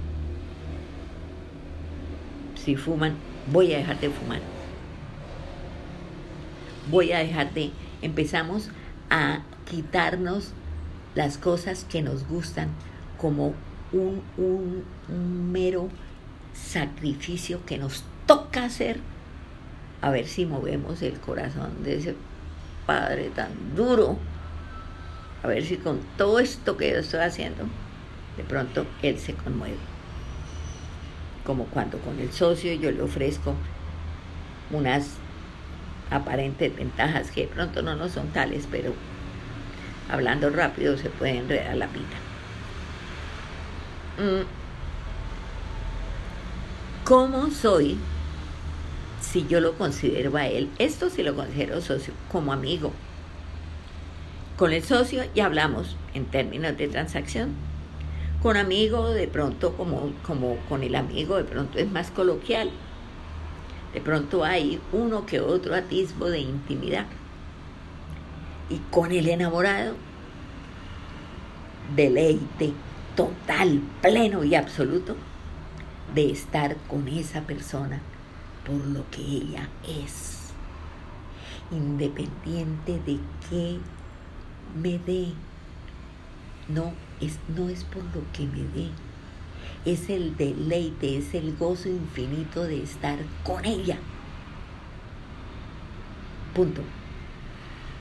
Si 2.54 2.76
fuman, 2.76 3.14
voy 3.50 3.72
a 3.72 3.78
dejar 3.78 3.98
de 3.98 4.10
fumar 4.10 4.40
voy 6.90 7.12
a 7.12 7.18
dejar 7.18 7.52
de, 7.52 7.70
empezamos 8.02 8.70
a 9.10 9.40
quitarnos 9.68 10.52
las 11.16 11.38
cosas 11.38 11.84
que 11.90 12.02
nos 12.02 12.28
gustan 12.28 12.68
como 13.18 13.54
un, 13.92 14.22
un, 14.36 14.84
mero 15.50 15.88
sacrificio 16.52 17.64
que 17.64 17.78
nos 17.78 18.04
toca 18.26 18.64
hacer, 18.64 19.00
a 20.02 20.10
ver 20.10 20.26
si 20.26 20.44
movemos 20.44 21.02
el 21.02 21.18
corazón 21.18 21.82
de 21.82 21.96
ese 21.96 22.14
Padre 22.84 23.30
tan 23.34 23.74
duro, 23.74 24.16
a 25.42 25.48
ver 25.48 25.64
si 25.64 25.76
con 25.78 26.00
todo 26.16 26.38
esto 26.38 26.76
que 26.76 26.90
yo 26.90 26.98
estoy 26.98 27.20
haciendo, 27.20 27.64
de 28.36 28.44
pronto 28.44 28.86
Él 29.02 29.18
se 29.18 29.34
conmueve. 29.34 29.78
Como 31.44 31.64
cuando 31.64 31.98
con 31.98 32.18
el 32.20 32.30
socio 32.30 32.72
yo 32.74 32.90
le 32.90 33.02
ofrezco 33.02 33.54
unas 34.70 35.08
aparentes 36.10 36.76
ventajas 36.76 37.30
que 37.30 37.42
de 37.42 37.48
pronto 37.48 37.82
no 37.82 37.96
nos 37.96 38.12
son 38.12 38.28
tales, 38.28 38.68
pero 38.70 38.92
hablando 40.08 40.50
rápido 40.50 40.96
se 40.96 41.10
puede 41.10 41.38
enredar 41.38 41.76
la 41.76 41.86
vida. 41.86 42.04
Mm. 44.18 44.46
¿Cómo 47.04 47.50
soy 47.50 47.98
si 49.20 49.46
yo 49.46 49.60
lo 49.60 49.74
considero 49.78 50.36
a 50.36 50.46
él? 50.46 50.70
Esto 50.78 51.10
si 51.10 51.22
lo 51.22 51.34
considero 51.34 51.80
socio, 51.80 52.14
como 52.30 52.52
amigo. 52.52 52.92
Con 54.56 54.72
el 54.72 54.82
socio 54.82 55.24
ya 55.34 55.46
hablamos 55.46 55.96
en 56.14 56.24
términos 56.24 56.76
de 56.76 56.88
transacción. 56.88 57.54
Con 58.42 58.56
amigo 58.56 59.10
de 59.10 59.28
pronto 59.28 59.76
como, 59.76 60.12
como 60.26 60.56
con 60.68 60.82
el 60.82 60.94
amigo 60.94 61.36
de 61.36 61.44
pronto 61.44 61.78
es 61.78 61.90
más 61.90 62.10
coloquial 62.10 62.70
de 63.96 64.02
pronto 64.02 64.44
hay 64.44 64.78
uno 64.92 65.24
que 65.24 65.40
otro 65.40 65.74
atisbo 65.74 66.28
de 66.28 66.40
intimidad. 66.40 67.06
Y 68.68 68.78
con 68.90 69.12
el 69.12 69.28
enamorado, 69.28 69.96
deleite 71.94 72.72
total, 73.14 73.80
pleno 74.02 74.44
y 74.44 74.54
absoluto 74.54 75.16
de 76.14 76.30
estar 76.30 76.76
con 76.88 77.08
esa 77.08 77.42
persona 77.42 78.00
por 78.66 78.84
lo 78.86 79.08
que 79.10 79.22
ella 79.22 79.68
es, 79.86 80.50
independiente 81.70 83.00
de 83.06 83.18
que 83.48 83.78
me 84.80 84.98
dé. 84.98 85.32
No 86.68 86.92
es, 87.20 87.38
no 87.56 87.68
es 87.68 87.84
por 87.84 88.02
lo 88.02 88.22
que 88.32 88.44
me 88.46 88.64
dé, 88.74 88.90
es 89.84 90.10
el 90.10 90.36
deleite, 90.36 91.16
es 91.16 91.32
el 91.34 91.56
gozo 91.56 91.88
infinito 91.88 92.64
de 92.64 92.82
estar 92.82 93.18
con 93.44 93.64
ella. 93.64 93.98
Punto. 96.54 96.82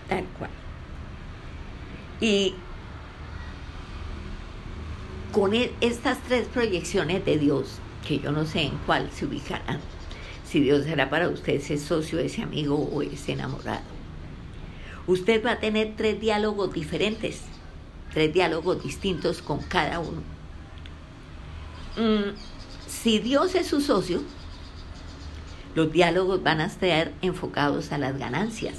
Tal 0.07 0.25
cual. 0.37 0.51
Y 2.21 2.55
con 5.31 5.53
e, 5.53 5.71
estas 5.81 6.19
tres 6.19 6.47
proyecciones 6.47 7.25
de 7.25 7.37
Dios, 7.37 7.79
que 8.07 8.19
yo 8.19 8.31
no 8.31 8.45
sé 8.45 8.61
en 8.61 8.77
cuál 8.85 9.11
se 9.11 9.25
ubicarán, 9.25 9.79
si 10.45 10.61
Dios 10.61 10.85
será 10.85 11.09
para 11.09 11.27
usted 11.27 11.55
ese 11.55 11.77
socio, 11.77 12.19
ese 12.19 12.41
amigo 12.41 12.77
o 12.77 13.01
ese 13.01 13.33
enamorado, 13.33 13.83
usted 15.07 15.43
va 15.45 15.51
a 15.51 15.59
tener 15.59 15.95
tres 15.97 16.21
diálogos 16.21 16.71
diferentes, 16.73 17.41
tres 18.13 18.33
diálogos 18.33 18.81
distintos 18.81 19.41
con 19.41 19.59
cada 19.59 19.99
uno. 19.99 20.21
Mm, 21.97 22.35
si 22.87 23.19
Dios 23.19 23.55
es 23.55 23.67
su 23.67 23.81
socio, 23.81 24.21
los 25.75 25.91
diálogos 25.91 26.41
van 26.41 26.61
a 26.61 26.65
estar 26.67 27.11
enfocados 27.21 27.91
a 27.91 27.97
las 27.97 28.17
ganancias, 28.17 28.75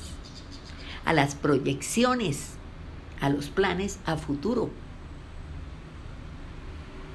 a 1.06 1.12
las 1.12 1.34
proyecciones, 1.34 2.50
a 3.20 3.30
los 3.30 3.48
planes 3.48 3.98
a 4.04 4.16
futuro 4.16 4.70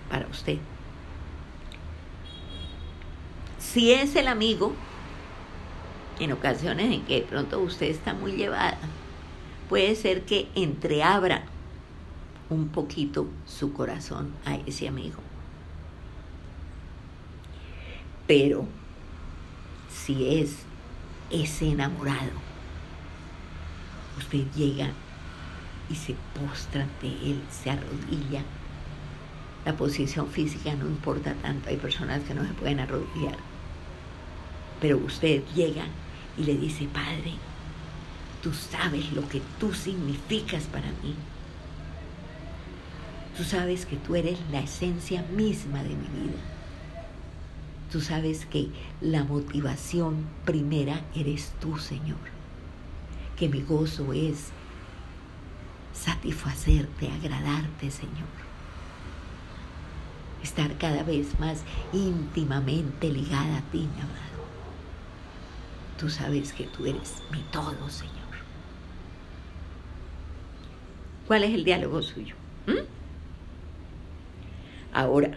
para 0.10 0.28
usted. 0.28 0.58
Si 3.60 3.92
es 3.92 4.16
el 4.16 4.28
amigo, 4.28 4.74
en 6.20 6.32
ocasiones 6.32 6.92
en 6.92 7.04
que 7.04 7.22
de 7.22 7.28
pronto 7.28 7.60
usted 7.60 7.88
está 7.88 8.14
muy 8.14 8.32
llevada, 8.32 8.78
puede 9.70 9.96
ser 9.96 10.24
que 10.24 10.50
entreabra 10.56 11.44
un 12.50 12.70
poquito 12.70 13.28
su 13.46 13.74
corazón 13.74 14.34
a 14.46 14.56
ese 14.56 14.88
amigo. 14.88 15.20
Pero 18.28 18.66
si 19.90 20.40
es 20.40 20.58
ese 21.30 21.72
enamorado, 21.72 22.51
usted 24.22 24.46
llega 24.56 24.92
y 25.90 25.96
se 25.96 26.16
postra 26.40 26.84
ante 26.84 27.08
él, 27.08 27.42
se 27.50 27.72
arrodilla. 27.72 28.44
La 29.66 29.76
posición 29.76 30.28
física 30.28 30.74
no 30.76 30.86
importa 30.86 31.34
tanto, 31.36 31.70
hay 31.70 31.78
personas 31.78 32.22
que 32.24 32.34
no 32.34 32.46
se 32.46 32.54
pueden 32.54 32.80
arrodillar. 32.80 33.38
Pero 34.80 34.98
usted 34.98 35.44
llega 35.56 35.86
y 36.38 36.44
le 36.44 36.56
dice, 36.56 36.88
Padre, 36.92 37.34
tú 38.42 38.54
sabes 38.54 39.12
lo 39.12 39.28
que 39.28 39.42
tú 39.60 39.74
significas 39.74 40.64
para 40.64 40.88
mí. 41.04 41.16
Tú 43.38 43.44
sabes 43.44 43.86
que 43.86 43.98
tú 43.98 44.16
eres 44.16 44.40
la 44.52 44.62
esencia 44.62 45.24
misma 45.36 45.84
de 45.84 45.90
mi 45.90 46.08
vida. 46.08 46.42
Tú 47.92 48.02
sabes 48.02 48.46
que 48.46 48.70
la 49.02 49.24
motivación 49.24 50.26
primera 50.46 51.02
eres 51.16 51.52
tú, 51.60 51.78
Señor. 51.78 52.41
Que 53.42 53.50
mi 53.50 53.64
gozo 53.64 54.14
es 54.14 54.52
satisfacerte, 55.94 57.08
agradarte, 57.08 57.90
Señor. 57.90 58.30
Estar 60.44 60.78
cada 60.78 61.02
vez 61.02 61.40
más 61.40 61.64
íntimamente 61.92 63.10
ligada 63.10 63.58
a 63.58 63.62
ti, 63.72 63.80
mi 63.80 64.00
amado. 64.00 64.46
Tú 65.98 66.08
sabes 66.12 66.54
que 66.54 66.66
tú 66.66 66.86
eres 66.86 67.24
mi 67.32 67.42
todo, 67.52 67.90
Señor. 67.90 68.14
¿Cuál 71.26 71.44
es 71.44 71.56
el 71.56 71.64
diálogo 71.64 72.04
suyo? 72.04 72.36
¿Mm? 72.68 72.86
Ahora, 74.94 75.36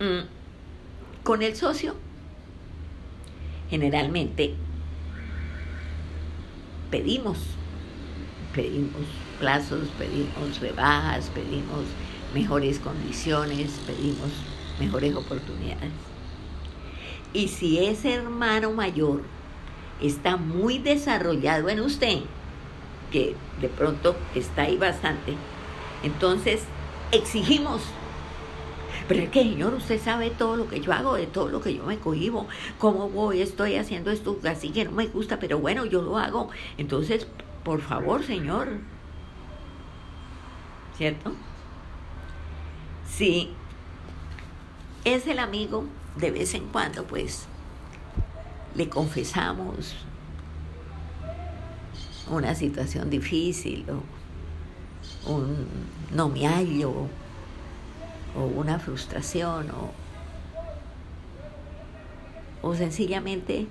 mm, 0.00 1.22
con 1.22 1.42
el 1.42 1.54
socio, 1.56 1.94
generalmente 3.68 4.54
pedimos, 6.90 7.38
pedimos 8.54 9.02
plazos, 9.38 9.88
pedimos 9.98 10.60
rebajas, 10.60 11.30
pedimos 11.34 11.84
mejores 12.34 12.78
condiciones, 12.78 13.80
pedimos 13.86 14.30
mejores 14.78 15.14
oportunidades. 15.14 15.90
Y 17.32 17.48
si 17.48 17.84
ese 17.84 18.14
hermano 18.14 18.72
mayor 18.72 19.22
está 20.00 20.36
muy 20.36 20.78
desarrollado 20.78 21.68
en 21.68 21.80
usted, 21.80 22.20
que 23.10 23.34
de 23.60 23.68
pronto 23.68 24.16
está 24.34 24.62
ahí 24.62 24.76
bastante, 24.76 25.34
entonces 26.02 26.62
exigimos 27.12 27.82
pero 29.08 29.22
es 29.22 29.30
que, 29.30 29.42
Señor, 29.42 29.74
usted 29.74 30.00
sabe 30.00 30.30
todo 30.30 30.56
lo 30.56 30.68
que 30.68 30.80
yo 30.80 30.92
hago, 30.92 31.14
de 31.14 31.26
todo 31.26 31.48
lo 31.48 31.60
que 31.60 31.74
yo 31.74 31.84
me 31.84 31.98
cohibo, 31.98 32.46
cómo 32.78 33.08
voy, 33.08 33.40
estoy 33.40 33.76
haciendo 33.76 34.10
esto 34.10 34.38
así 34.48 34.70
que 34.70 34.84
no 34.84 34.92
me 34.92 35.06
gusta, 35.06 35.38
pero 35.38 35.58
bueno, 35.58 35.84
yo 35.84 36.02
lo 36.02 36.18
hago. 36.18 36.50
Entonces, 36.78 37.26
por 37.64 37.80
favor, 37.80 38.24
Señor. 38.24 38.68
¿Cierto? 40.96 41.32
Si 43.08 43.50
es 45.04 45.26
el 45.26 45.38
amigo, 45.38 45.84
de 46.16 46.30
vez 46.30 46.54
en 46.54 46.66
cuando, 46.68 47.04
pues, 47.04 47.46
le 48.74 48.88
confesamos 48.88 49.94
una 52.28 52.54
situación 52.54 53.08
difícil 53.08 53.86
o 53.88 55.32
un 55.32 55.66
no 56.12 56.28
me 56.28 56.46
hallo 56.46 57.08
o 58.36 58.44
una 58.44 58.78
frustración 58.78 59.70
o, 59.70 59.90
o 62.62 62.74
sencillamente 62.74 63.66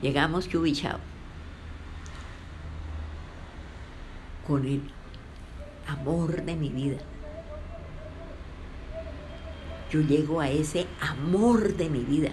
llegamos 0.00 0.48
chubichao 0.48 0.98
con 4.46 4.66
el 4.66 4.82
amor 5.86 6.42
de 6.42 6.56
mi 6.56 6.70
vida. 6.70 6.98
Yo 9.92 10.00
llego 10.00 10.40
a 10.40 10.48
ese 10.48 10.86
amor 11.00 11.74
de 11.74 11.90
mi 11.90 12.00
vida, 12.00 12.30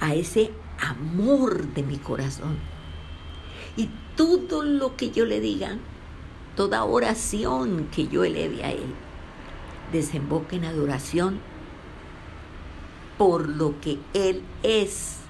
a 0.00 0.14
ese 0.14 0.50
amor 0.78 1.68
de 1.68 1.82
mi 1.82 1.98
corazón. 1.98 2.58
Y 3.76 3.90
todo 4.16 4.62
lo 4.62 4.96
que 4.96 5.10
yo 5.10 5.24
le 5.24 5.40
diga 5.40 5.76
toda 6.60 6.84
oración 6.84 7.88
que 7.90 8.06
yo 8.06 8.22
eleve 8.22 8.62
a 8.62 8.70
Él 8.70 8.94
desemboque 9.92 10.56
en 10.56 10.66
adoración 10.66 11.40
por 13.16 13.48
lo 13.48 13.80
que 13.80 13.98
Él 14.12 14.42
es, 14.62 15.20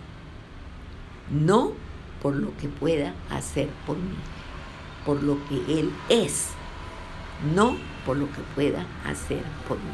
no 1.30 1.70
por 2.20 2.34
lo 2.34 2.56
que 2.56 2.66
pueda 2.66 3.14
hacer 3.30 3.68
por 3.86 3.96
mí, 3.96 4.16
por 5.06 5.22
lo 5.22 5.36
que 5.48 5.78
Él 5.78 5.92
es, 6.08 6.48
no 7.54 7.76
por 8.04 8.16
lo 8.16 8.26
que 8.32 8.40
pueda 8.56 8.84
hacer 9.06 9.44
por 9.68 9.76
mí. 9.76 9.92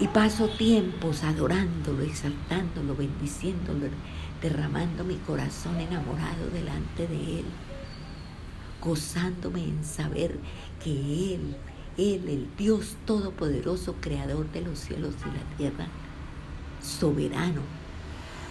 Y 0.00 0.08
paso 0.08 0.48
tiempos 0.48 1.22
adorándolo, 1.22 2.02
exaltándolo, 2.02 2.96
bendiciéndolo, 2.96 3.88
derramando 4.40 5.04
mi 5.04 5.16
corazón 5.16 5.78
enamorado 5.80 6.48
delante 6.50 7.06
de 7.06 7.40
Él 7.40 7.44
gozándome 8.82 9.64
en 9.64 9.84
saber 9.84 10.38
que 10.82 11.34
Él, 11.34 11.56
Él, 11.96 12.28
el 12.28 12.56
Dios 12.56 12.96
Todopoderoso, 13.06 13.94
Creador 14.00 14.50
de 14.52 14.62
los 14.62 14.78
cielos 14.78 15.14
y 15.24 15.36
la 15.36 15.56
tierra, 15.56 15.86
soberano, 16.82 17.62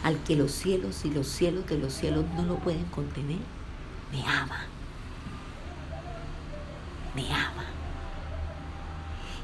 al 0.04 0.22
que 0.24 0.36
los 0.36 0.52
cielos 0.52 1.06
y 1.06 1.12
los 1.12 1.28
cielos 1.28 1.68
de 1.68 1.78
los 1.78 1.94
cielos 1.94 2.26
no 2.36 2.44
lo 2.44 2.56
pueden 2.58 2.86
contener, 2.86 3.40
me 4.12 4.22
ama. 4.24 4.66
Me 7.16 7.34
ama. 7.34 7.66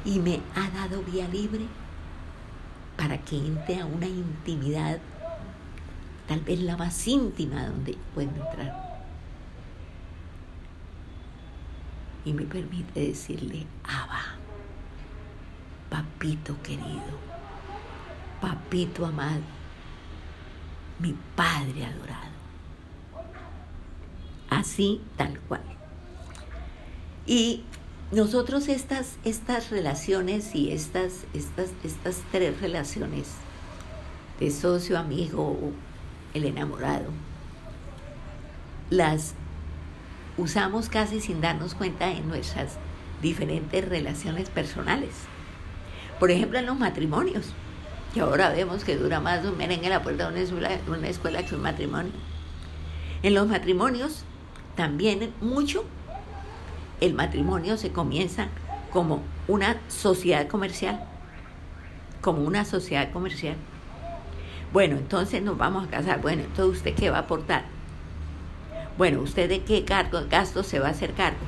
Y 0.03 0.19
me 0.19 0.41
ha 0.55 0.69
dado 0.71 1.03
vía 1.03 1.27
libre 1.27 1.65
para 2.97 3.17
que 3.19 3.37
entre 3.37 3.79
a 3.79 3.85
una 3.85 4.07
intimidad, 4.07 4.99
tal 6.27 6.41
vez 6.41 6.59
la 6.59 6.75
más 6.75 7.07
íntima 7.07 7.67
donde 7.67 7.97
puedo 8.13 8.29
entrar 8.29 8.90
y 12.25 12.33
me 12.33 12.43
permite 12.43 12.99
decirle, 12.99 13.65
Abba, 13.83 14.21
papito 15.89 16.61
querido, 16.61 17.19
papito 18.39 19.05
amado, 19.05 19.41
mi 20.99 21.15
Padre 21.35 21.85
adorado. 21.85 22.31
así 24.51 25.01
tal 25.17 25.39
cual. 25.47 25.61
Y 27.25 27.63
nosotros 28.11 28.67
estas, 28.67 29.15
estas 29.23 29.71
relaciones 29.71 30.53
y 30.53 30.71
estas, 30.71 31.25
estas, 31.33 31.69
estas 31.83 32.21
tres 32.31 32.59
relaciones 32.61 33.29
de 34.39 34.51
socio, 34.51 34.99
amigo, 34.99 35.57
el 36.33 36.45
enamorado, 36.45 37.09
las 38.89 39.33
usamos 40.37 40.89
casi 40.89 41.19
sin 41.19 41.41
darnos 41.41 41.75
cuenta 41.75 42.11
en 42.11 42.27
nuestras 42.27 42.77
diferentes 43.21 43.87
relaciones 43.87 44.49
personales. 44.49 45.09
Por 46.19 46.31
ejemplo, 46.31 46.59
en 46.59 46.65
los 46.65 46.77
matrimonios, 46.77 47.53
que 48.13 48.21
ahora 48.21 48.49
vemos 48.49 48.83
que 48.83 48.97
dura 48.97 49.19
más 49.19 49.45
un 49.45 49.57
merengue 49.57 49.85
en 49.85 49.93
la 49.93 50.03
puerta 50.03 50.29
de 50.29 50.53
una 50.87 51.07
escuela 51.07 51.45
que 51.45 51.55
un 51.55 51.61
matrimonio. 51.61 52.11
En 53.23 53.33
los 53.33 53.47
matrimonios 53.47 54.23
también 54.75 55.33
mucho 55.41 55.85
el 56.99 57.13
matrimonio 57.13 57.77
se 57.77 57.91
comienza 57.91 58.47
como 58.91 59.23
una 59.47 59.77
sociedad 59.87 60.47
comercial, 60.47 61.03
como 62.21 62.43
una 62.43 62.63
sociedad 62.65 63.11
comercial. 63.11 63.55
Bueno, 64.71 64.97
entonces 64.97 65.41
nos 65.41 65.57
vamos 65.57 65.87
a 65.87 65.89
casar. 65.89 66.21
Bueno, 66.21 66.43
entonces 66.43 66.77
usted 66.77 66.95
qué 66.95 67.09
va 67.09 67.17
a 67.17 67.21
aportar? 67.21 67.65
Bueno, 68.97 69.21
¿usted 69.21 69.49
de 69.49 69.61
qué 69.61 69.85
cargo, 69.85 70.19
gastos 70.29 70.67
se 70.67 70.79
va 70.79 70.87
a 70.87 70.91
hacer 70.91 71.13
cargo? 71.13 71.39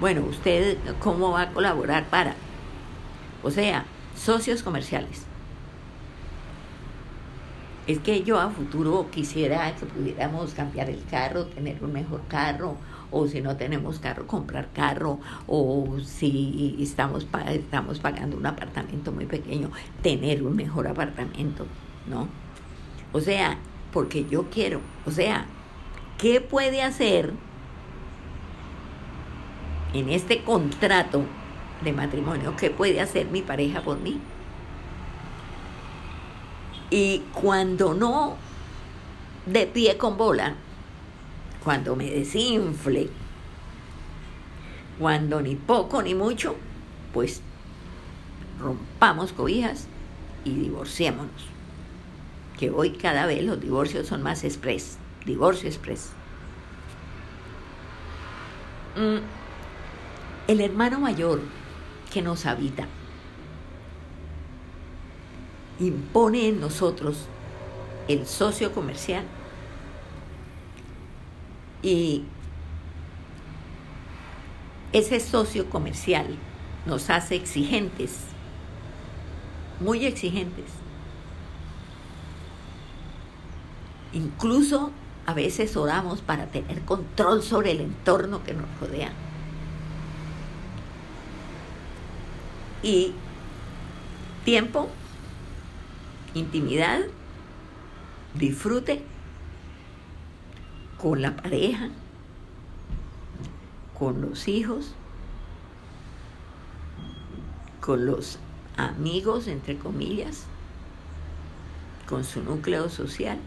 Bueno, 0.00 0.22
¿usted 0.22 0.76
cómo 0.98 1.30
va 1.30 1.42
a 1.42 1.52
colaborar 1.52 2.06
para? 2.06 2.34
O 3.42 3.50
sea, 3.50 3.84
socios 4.16 4.62
comerciales. 4.62 5.26
Es 7.86 7.98
que 7.98 8.22
yo 8.22 8.40
a 8.40 8.50
futuro 8.50 9.08
quisiera 9.10 9.74
que 9.74 9.86
pudiéramos 9.86 10.54
cambiar 10.54 10.88
el 10.88 11.04
carro, 11.10 11.46
tener 11.46 11.82
un 11.82 11.92
mejor 11.92 12.22
carro, 12.28 12.76
o 13.10 13.26
si 13.26 13.40
no 13.40 13.56
tenemos 13.56 13.98
carro, 13.98 14.26
comprar 14.26 14.68
carro, 14.72 15.18
o 15.46 15.98
si 16.04 16.76
estamos, 16.80 17.26
estamos 17.48 17.98
pagando 17.98 18.36
un 18.36 18.46
apartamento 18.46 19.12
muy 19.12 19.26
pequeño, 19.26 19.70
tener 20.02 20.42
un 20.42 20.54
mejor 20.54 20.86
apartamento, 20.86 21.66
¿no? 22.08 22.28
O 23.12 23.20
sea, 23.20 23.58
porque 23.92 24.26
yo 24.28 24.48
quiero, 24.48 24.80
o 25.04 25.10
sea, 25.10 25.46
¿qué 26.22 26.40
puede 26.40 26.84
hacer 26.84 27.32
en 29.92 30.08
este 30.08 30.44
contrato 30.44 31.24
de 31.82 31.92
matrimonio? 31.92 32.54
¿Qué 32.56 32.70
puede 32.70 33.00
hacer 33.00 33.26
mi 33.26 33.42
pareja 33.42 33.82
por 33.82 33.98
mí? 33.98 34.20
Y 36.90 37.24
cuando 37.32 37.92
no 37.94 38.36
de 39.46 39.66
pie 39.66 39.96
con 39.96 40.16
bola, 40.16 40.54
cuando 41.64 41.96
me 41.96 42.08
desinfle, 42.08 43.10
cuando 45.00 45.42
ni 45.42 45.56
poco 45.56 46.02
ni 46.02 46.14
mucho, 46.14 46.54
pues 47.12 47.42
rompamos 48.60 49.32
cobijas 49.32 49.88
y 50.44 50.54
divorciémonos. 50.54 51.48
Que 52.60 52.70
hoy 52.70 52.90
cada 52.90 53.26
vez 53.26 53.42
los 53.42 53.60
divorcios 53.60 54.06
son 54.06 54.22
más 54.22 54.44
express, 54.44 54.98
divorcio 55.24 55.68
express. 55.68 56.10
Mm, 58.96 59.18
el 60.48 60.60
hermano 60.60 60.98
mayor 60.98 61.40
que 62.12 62.20
nos 62.20 62.44
habita 62.46 62.86
impone 65.78 66.48
en 66.48 66.60
nosotros 66.60 67.26
el 68.08 68.26
socio 68.26 68.72
comercial 68.72 69.24
y 71.82 72.24
ese 74.92 75.20
socio 75.20 75.70
comercial 75.70 76.38
nos 76.84 77.08
hace 77.10 77.34
exigentes, 77.34 78.18
muy 79.80 80.04
exigentes. 80.04 80.66
Incluso 84.12 84.92
a 85.26 85.34
veces 85.34 85.76
oramos 85.76 86.20
para 86.20 86.46
tener 86.46 86.82
control 86.82 87.42
sobre 87.42 87.72
el 87.72 87.80
entorno 87.80 88.42
que 88.44 88.54
nos 88.54 88.66
rodea. 88.80 89.12
Y 92.82 93.12
tiempo 94.44 94.88
intimidad, 96.34 97.00
disfrute 98.34 99.02
con 100.98 101.20
la 101.20 101.36
pareja, 101.36 101.88
con 103.98 104.20
los 104.20 104.48
hijos, 104.48 104.94
con 107.80 108.06
los 108.06 108.38
amigos, 108.76 109.48
entre 109.48 109.76
comillas, 109.78 110.44
con 112.08 112.24
su 112.24 112.42
núcleo 112.42 112.88
social. 112.88 113.38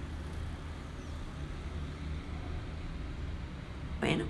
Bueno, 4.00 4.26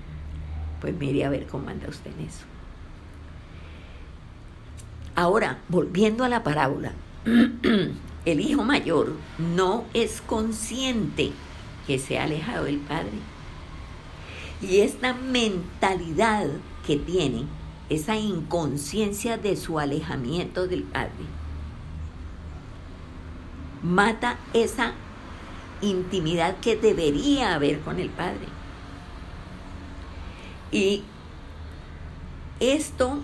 pues 0.81 0.95
mire 0.95 1.25
a 1.25 1.29
ver 1.29 1.47
cómo 1.47 1.69
anda 1.69 1.87
usted 1.89 2.11
en 2.17 2.27
eso. 2.27 2.45
Ahora, 5.15 5.59
volviendo 5.69 6.23
a 6.23 6.29
la 6.29 6.43
parábola, 6.43 6.91
el 8.25 8.39
hijo 8.39 8.63
mayor 8.63 9.13
no 9.37 9.85
es 9.93 10.21
consciente 10.21 11.31
que 11.87 11.99
se 11.99 12.19
ha 12.19 12.25
alejado 12.25 12.65
del 12.65 12.79
padre. 12.79 13.19
Y 14.61 14.79
esta 14.79 15.13
mentalidad 15.13 16.47
que 16.85 16.97
tiene, 16.97 17.45
esa 17.89 18.17
inconsciencia 18.17 19.37
de 19.37 19.55
su 19.55 19.79
alejamiento 19.79 20.67
del 20.67 20.83
padre, 20.83 21.11
mata 23.83 24.37
esa 24.53 24.93
intimidad 25.81 26.57
que 26.59 26.75
debería 26.75 27.53
haber 27.53 27.79
con 27.81 27.99
el 27.99 28.09
padre. 28.09 28.47
Y 30.75 31.03
esto 32.59 33.19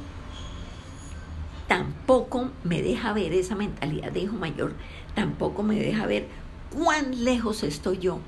tampoco 1.68 2.50
me 2.64 2.82
deja 2.82 3.12
ver 3.12 3.34
esa 3.34 3.56
mentalidad 3.56 4.14
de 4.14 4.22
hijo 4.22 4.38
mayor, 4.38 4.74
tampoco 5.16 5.62
me 5.62 5.78
deja 5.78 6.06
ver 6.06 6.30
cuán 6.74 7.26
lejos 7.26 7.64
estoy 7.64 7.98
yo 7.98 8.20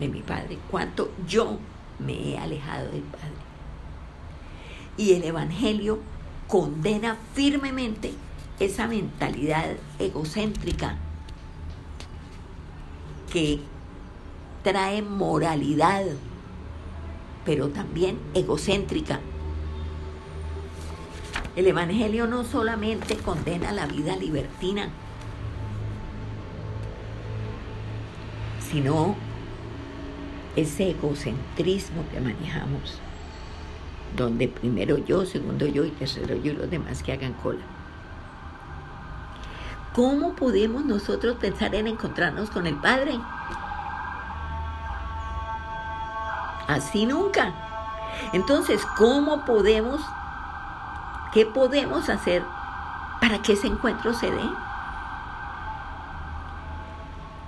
de 0.00 0.08
mi 0.08 0.22
padre, 0.22 0.56
cuánto 0.70 1.12
yo 1.28 1.58
me 1.98 2.30
he 2.30 2.38
alejado 2.38 2.90
del 2.90 3.02
padre. 3.02 3.42
Y 4.96 5.12
el 5.12 5.24
Evangelio 5.24 5.98
condena 6.48 7.18
firmemente 7.34 8.14
esa 8.58 8.86
mentalidad 8.86 9.76
egocéntrica 9.98 10.96
que 13.30 13.60
trae 14.62 15.02
moralidad, 15.02 16.04
pero 17.44 17.68
también 17.68 18.18
egocéntrica 18.34 19.20
el 21.54 21.66
Evangelio 21.66 22.26
no 22.26 22.44
solamente 22.44 23.16
condena 23.16 23.72
la 23.72 23.86
vida 23.86 24.16
libertina, 24.16 24.88
sino 28.70 29.14
ese 30.56 30.90
egocentrismo 30.90 32.04
que 32.10 32.20
manejamos, 32.20 33.00
donde 34.16 34.48
primero 34.48 34.96
yo, 34.96 35.26
segundo 35.26 35.66
yo 35.66 35.84
y 35.84 35.90
tercero 35.90 36.36
yo 36.36 36.52
y 36.52 36.56
los 36.56 36.70
demás 36.70 37.02
que 37.02 37.12
hagan 37.12 37.34
cola. 37.34 37.60
¿Cómo 39.94 40.34
podemos 40.34 40.86
nosotros 40.86 41.36
pensar 41.36 41.74
en 41.74 41.86
encontrarnos 41.86 42.48
con 42.48 42.66
el 42.66 42.76
Padre? 42.76 43.12
Así 46.72 47.06
nunca. 47.06 47.54
Entonces, 48.32 48.80
¿cómo 48.96 49.44
podemos 49.44 50.00
¿Qué 51.32 51.46
podemos 51.46 52.10
hacer 52.10 52.42
para 53.20 53.40
que 53.40 53.54
ese 53.54 53.66
encuentro 53.66 54.12
se 54.12 54.30
dé? 54.30 54.42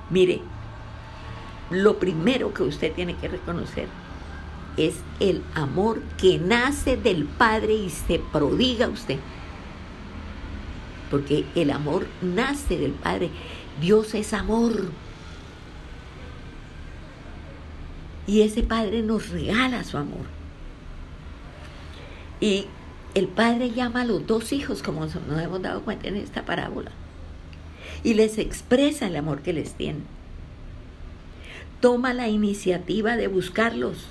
Mire, 0.09 0.41
lo 1.71 1.99
primero 1.99 2.55
que 2.55 2.63
usted 2.63 2.95
tiene 2.95 3.15
que 3.17 3.29
reconocer 3.29 3.89
es 4.79 4.97
el 5.21 5.45
amor 5.55 6.01
que 6.19 6.39
nace 6.39 6.97
del 6.97 7.27
Padre 7.27 7.75
y 7.75 7.91
se 7.91 8.19
prodiga 8.19 8.87
a 8.87 8.91
usted. 8.91 9.19
Porque 11.11 11.45
el 11.55 11.71
amor 11.71 12.07
nace 12.23 12.79
del 12.79 12.93
Padre. 12.93 13.31
Dios 13.83 14.15
es 14.15 14.33
amor. 14.33 14.73
Y 18.27 18.43
ese 18.43 18.63
Padre 18.63 19.03
nos 19.03 19.29
regala 19.31 19.85
su 19.85 19.99
amor. 19.99 20.27
Y 22.41 22.67
el 23.15 23.29
padre 23.29 23.71
llama 23.71 24.03
a 24.03 24.05
los 24.05 24.27
dos 24.27 24.53
hijos, 24.53 24.83
como 24.83 25.07
nos 25.07 25.15
hemos 25.15 25.63
dado 25.63 25.83
cuenta 25.83 26.09
en 26.09 26.17
esta 26.17 26.45
parábola, 26.45 26.91
y 28.03 28.15
les 28.15 28.39
expresa 28.39 29.07
el 29.07 29.17
amor 29.17 29.43
que 29.43 29.53
les 29.53 29.75
tiene. 29.75 30.01
toma 31.81 32.15
la 32.15 32.29
iniciativa 32.29 33.17
de 33.17 33.29
buscarlos. 33.29 34.07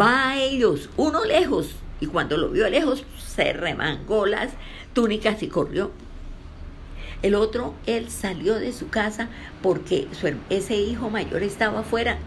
Va 0.00 0.30
a 0.30 0.38
ellos, 0.38 0.88
uno 0.96 1.24
lejos, 1.24 1.76
y 2.00 2.06
cuando 2.06 2.36
lo 2.36 2.48
vio 2.48 2.68
lejos 2.68 3.04
se 3.18 3.52
remangó 3.52 4.26
las 4.26 4.50
túnicas 4.92 5.42
y 5.42 5.48
corrió. 5.48 5.92
El 7.22 7.34
otro, 7.34 7.74
él 7.86 8.10
salió 8.10 8.56
de 8.56 8.72
su 8.72 8.88
casa 8.88 9.28
porque 9.62 10.08
ese 10.50 10.76
hijo 10.76 11.10
mayor 11.10 11.42
estaba 11.42 11.80
afuera. 11.80 12.18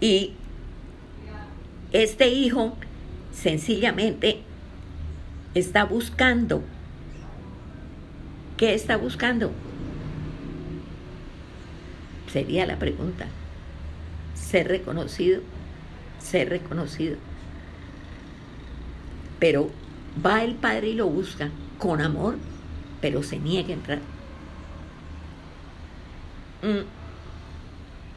Y 0.00 0.32
este 1.92 2.28
hijo 2.28 2.76
sencillamente 3.32 4.42
está 5.54 5.84
buscando. 5.84 6.62
¿Qué 8.56 8.74
está 8.74 8.96
buscando? 8.96 9.52
Sería 12.32 12.66
la 12.66 12.78
pregunta. 12.78 13.26
Ser 14.34 14.68
reconocido, 14.68 15.42
ser 16.18 16.50
reconocido. 16.50 17.16
Pero 19.38 19.70
va 20.24 20.42
el 20.42 20.54
padre 20.54 20.88
y 20.88 20.94
lo 20.94 21.06
busca 21.06 21.50
con 21.78 22.00
amor, 22.00 22.36
pero 23.00 23.22
se 23.22 23.38
niega 23.38 23.70
a 23.70 23.72
entrar. 23.72 23.98
Mm. 26.62 26.97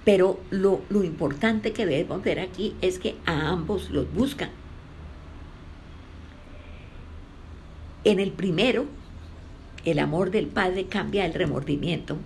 Pero 0.03 0.39
lo, 0.49 0.81
lo 0.89 1.03
importante 1.03 1.73
que 1.73 1.85
debemos 1.85 2.23
ver 2.23 2.39
aquí 2.39 2.75
es 2.81 2.97
que 2.97 3.15
a 3.25 3.49
ambos 3.49 3.91
los 3.91 4.11
buscan. 4.13 4.49
En 8.03 8.19
el 8.19 8.31
primero, 8.31 8.85
el 9.85 9.99
amor 9.99 10.31
del 10.31 10.47
padre 10.47 10.85
cambia 10.85 11.25
el 11.25 11.33
remordimiento 11.33 12.17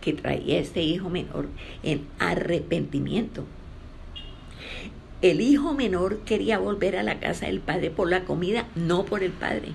que 0.00 0.12
traía 0.12 0.58
este 0.58 0.82
hijo 0.82 1.08
menor 1.08 1.48
en 1.82 2.06
arrepentimiento. 2.18 3.44
El 5.22 5.40
hijo 5.40 5.72
menor 5.72 6.18
quería 6.20 6.58
volver 6.58 6.96
a 6.96 7.02
la 7.02 7.20
casa 7.20 7.46
del 7.46 7.60
padre 7.60 7.90
por 7.90 8.10
la 8.10 8.24
comida, 8.24 8.66
no 8.74 9.04
por 9.04 9.22
el 9.22 9.30
padre. 9.30 9.68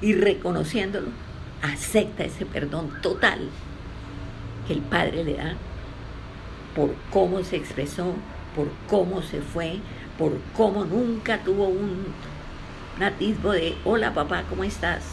Y 0.00 0.14
reconociéndolo, 0.14 1.08
acepta 1.62 2.24
ese 2.24 2.46
perdón 2.46 2.90
total 3.02 3.50
que 4.66 4.74
el 4.74 4.80
padre 4.80 5.24
le 5.24 5.34
da 5.34 5.54
por 6.74 6.94
cómo 7.10 7.42
se 7.42 7.56
expresó, 7.56 8.14
por 8.54 8.68
cómo 8.88 9.22
se 9.22 9.40
fue, 9.40 9.78
por 10.18 10.38
cómo 10.56 10.84
nunca 10.84 11.42
tuvo 11.42 11.68
un, 11.68 12.06
atisbo 13.00 13.52
de, 13.52 13.76
hola 13.84 14.14
papá, 14.14 14.44
¿cómo 14.48 14.64
estás? 14.64 15.04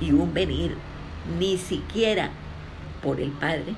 Y 0.00 0.12
un 0.12 0.32
venir 0.34 0.76
ni 1.38 1.56
siquiera 1.56 2.30
por 3.02 3.20
el 3.20 3.30
padre, 3.30 3.74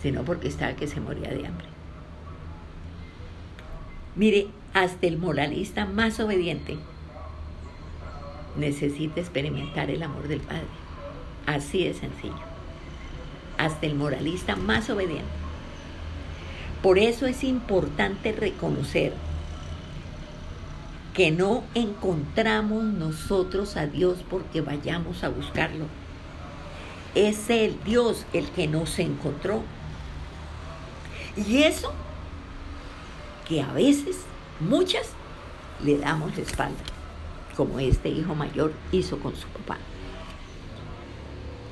sino 0.00 0.22
porque 0.22 0.48
estaba 0.48 0.74
que 0.74 0.86
se 0.86 1.00
moría 1.00 1.30
de 1.30 1.46
hambre. 1.46 1.66
Mire, 4.14 4.48
hasta 4.74 5.06
el 5.06 5.18
moralista 5.18 5.86
más 5.86 6.20
obediente 6.20 6.76
necesita 8.56 9.20
experimentar 9.20 9.90
el 9.90 10.02
amor 10.02 10.28
del 10.28 10.40
Padre. 10.40 10.66
Así 11.46 11.84
de 11.84 11.94
sencillo. 11.94 12.51
Hasta 13.58 13.86
el 13.86 13.94
moralista 13.94 14.56
más 14.56 14.90
obediente. 14.90 15.24
Por 16.82 16.98
eso 16.98 17.26
es 17.26 17.44
importante 17.44 18.32
reconocer 18.32 19.12
que 21.14 21.30
no 21.30 21.62
encontramos 21.74 22.84
nosotros 22.84 23.76
a 23.76 23.86
Dios 23.86 24.18
porque 24.28 24.62
vayamos 24.62 25.22
a 25.22 25.28
buscarlo. 25.28 25.86
Es 27.14 27.50
el 27.50 27.78
Dios 27.84 28.24
el 28.32 28.48
que 28.48 28.66
nos 28.66 28.98
encontró. 28.98 29.62
Y 31.36 31.62
eso 31.62 31.92
que 33.48 33.60
a 33.60 33.72
veces, 33.72 34.18
muchas, 34.60 35.10
le 35.84 35.98
damos 35.98 36.36
la 36.36 36.42
espalda, 36.42 36.82
como 37.56 37.78
este 37.78 38.08
hijo 38.08 38.34
mayor 38.34 38.72
hizo 38.92 39.18
con 39.18 39.36
su 39.36 39.46
papá. 39.48 39.78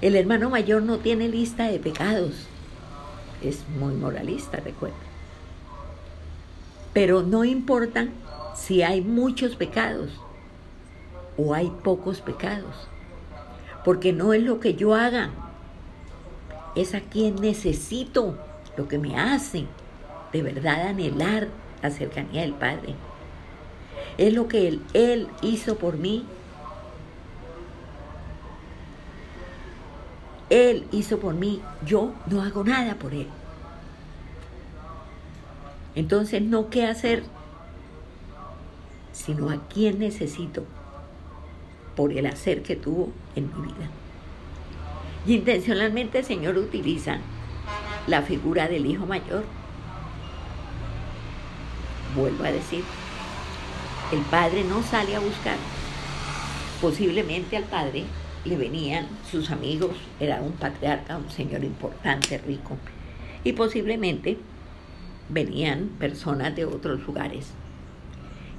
El 0.00 0.16
hermano 0.16 0.48
mayor 0.48 0.82
no 0.82 0.98
tiene 0.98 1.28
lista 1.28 1.64
de 1.64 1.78
pecados, 1.78 2.46
es 3.42 3.68
muy 3.78 3.94
moralista, 3.94 4.58
recuerda. 4.58 4.96
Pero 6.92 7.22
no 7.22 7.44
importa 7.44 8.08
si 8.54 8.82
hay 8.82 9.02
muchos 9.02 9.56
pecados 9.56 10.10
o 11.36 11.54
hay 11.54 11.70
pocos 11.82 12.20
pecados, 12.20 12.88
porque 13.84 14.12
no 14.12 14.32
es 14.32 14.42
lo 14.42 14.58
que 14.58 14.74
yo 14.74 14.94
haga, 14.94 15.30
es 16.74 16.94
a 16.94 17.00
quien 17.00 17.36
necesito 17.36 18.38
lo 18.76 18.88
que 18.88 18.98
me 18.98 19.18
hace 19.18 19.66
de 20.32 20.42
verdad 20.42 20.88
anhelar 20.88 21.48
la 21.82 21.90
cercanía 21.90 22.42
del 22.42 22.54
Padre. 22.54 22.94
Es 24.18 24.32
lo 24.32 24.48
que 24.48 24.68
Él, 24.68 24.82
él 24.92 25.28
hizo 25.42 25.76
por 25.76 25.96
mí. 25.96 26.24
Él 30.50 30.84
hizo 30.90 31.18
por 31.18 31.34
mí, 31.34 31.62
yo 31.86 32.12
no 32.26 32.42
hago 32.42 32.64
nada 32.64 32.96
por 32.96 33.14
Él. 33.14 33.28
Entonces, 35.94 36.42
no 36.42 36.70
qué 36.70 36.86
hacer, 36.86 37.22
sino 39.12 39.50
a 39.50 39.58
quién 39.68 40.00
necesito 40.00 40.64
por 41.94 42.12
el 42.12 42.26
hacer 42.26 42.62
que 42.62 42.76
tuvo 42.76 43.12
en 43.36 43.46
mi 43.46 43.68
vida. 43.68 43.88
Y 45.26 45.34
intencionalmente 45.34 46.18
el 46.18 46.24
Señor 46.24 46.56
utiliza 46.56 47.18
la 48.06 48.22
figura 48.22 48.66
del 48.68 48.86
hijo 48.86 49.06
mayor. 49.06 49.44
Vuelvo 52.16 52.44
a 52.44 52.50
decir, 52.50 52.82
el 54.12 54.20
padre 54.22 54.64
no 54.64 54.82
sale 54.82 55.14
a 55.14 55.20
buscar. 55.20 55.56
Posiblemente 56.80 57.56
al 57.56 57.64
padre 57.64 58.04
le 58.44 58.56
venían 58.56 59.06
sus 59.30 59.50
amigos, 59.50 59.96
era 60.18 60.40
un 60.40 60.52
patriarca, 60.52 61.18
un 61.18 61.30
señor 61.30 61.64
importante, 61.64 62.38
rico, 62.38 62.76
y 63.44 63.52
posiblemente 63.52 64.38
venían 65.28 65.88
personas 65.98 66.54
de 66.56 66.64
otros 66.64 67.00
lugares. 67.06 67.52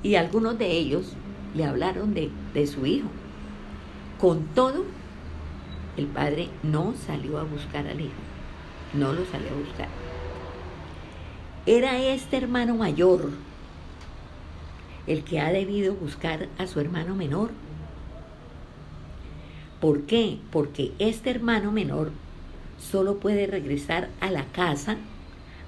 Y 0.04 0.16
algunos 0.16 0.58
de 0.58 0.72
ellos 0.72 1.14
le 1.56 1.66
hablaron 1.66 2.14
de, 2.14 2.30
de 2.54 2.68
su 2.68 2.86
hijo. 2.86 3.10
Con 4.20 4.46
todo, 4.48 4.86
el 5.98 6.08
padre 6.08 6.50
no 6.64 6.94
salió 7.08 7.40
a 7.40 7.44
buscar 7.44 7.88
al 7.88 8.00
hijo 8.02 8.32
no 8.94 9.14
lo 9.14 9.26
salió 9.26 9.50
a 9.50 9.60
buscar. 9.66 9.88
Era 11.66 11.98
este 12.00 12.38
hermano 12.38 12.76
mayor 12.76 13.32
el 15.08 15.24
que 15.24 15.40
ha 15.40 15.52
debido 15.52 15.94
buscar 15.94 16.48
a 16.58 16.68
su 16.68 16.80
hermano 16.80 17.16
menor. 17.16 17.52
¿Por 19.82 20.04
qué? 20.04 20.38
Porque 20.52 20.94
este 21.00 21.32
hermano 21.32 21.72
menor 21.72 22.12
solo 22.80 23.18
puede 23.18 23.48
regresar 23.48 24.10
a 24.22 24.32
la 24.32 24.46
casa 24.46 24.96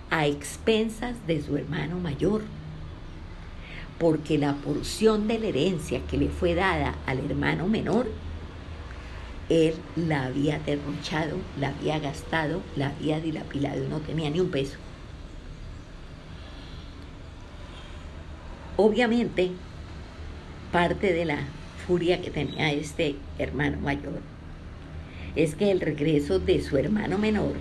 a 0.09 0.27
expensas 0.27 1.15
de 1.27 1.41
su 1.41 1.57
hermano 1.57 1.99
mayor. 1.99 2.43
Porque 3.99 4.37
la 4.37 4.53
porción 4.53 5.27
de 5.27 5.39
la 5.39 5.47
herencia 5.47 6.01
que 6.09 6.17
le 6.17 6.29
fue 6.29 6.55
dada 6.55 6.95
al 7.05 7.19
hermano 7.19 7.67
menor 7.67 8.07
él 9.49 9.75
la 9.95 10.25
había 10.25 10.59
derrochado, 10.59 11.37
la 11.59 11.69
había 11.69 11.99
gastado, 11.99 12.61
la 12.75 12.87
había 12.87 13.19
dilapilado 13.19 13.83
y 13.83 13.87
no 13.87 13.99
tenía 13.99 14.29
ni 14.29 14.39
un 14.39 14.49
peso. 14.49 14.77
Obviamente, 18.77 19.51
parte 20.71 21.13
de 21.13 21.25
la 21.25 21.37
furia 21.87 22.21
que 22.21 22.31
tenía 22.31 22.71
este 22.71 23.15
hermano 23.37 23.77
mayor 23.79 24.21
es 25.35 25.55
que 25.55 25.71
el 25.71 25.81
regreso 25.81 26.39
de 26.39 26.61
su 26.61 26.77
hermano 26.77 27.17
menor 27.17 27.53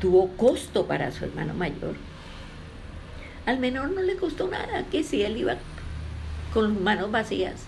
tuvo 0.00 0.28
costo 0.36 0.86
para 0.86 1.12
su 1.12 1.24
hermano 1.24 1.54
mayor. 1.54 1.94
Al 3.46 3.58
menor 3.58 3.90
no 3.90 4.02
le 4.02 4.16
costó 4.16 4.48
nada, 4.48 4.84
que 4.90 5.04
si 5.04 5.22
él 5.22 5.36
iba 5.36 5.56
con 6.52 6.82
manos 6.82 7.10
vacías 7.10 7.66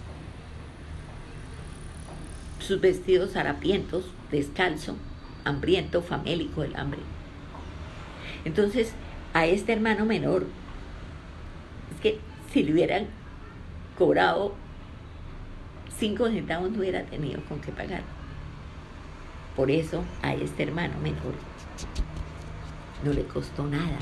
sus 2.58 2.80
vestidos 2.80 3.36
harapientos, 3.36 4.04
descalzo, 4.30 4.96
hambriento, 5.44 6.02
famélico 6.02 6.62
del 6.62 6.76
hambre. 6.76 7.00
Entonces, 8.44 8.92
a 9.34 9.46
este 9.46 9.72
hermano 9.72 10.04
menor, 10.04 10.46
es 11.94 12.00
que 12.00 12.18
si 12.52 12.62
le 12.62 12.72
hubieran 12.72 13.06
cobrado 13.98 14.54
cinco 16.02 16.28
centavos 16.28 16.68
no 16.72 16.80
hubiera 16.80 17.04
tenido 17.04 17.40
con 17.44 17.60
qué 17.60 17.70
pagar. 17.70 18.02
Por 19.54 19.70
eso 19.70 20.02
a 20.20 20.34
este 20.34 20.64
hermano 20.64 20.94
menor 21.00 21.34
no 23.04 23.12
le 23.12 23.22
costó 23.22 23.64
nada, 23.68 23.98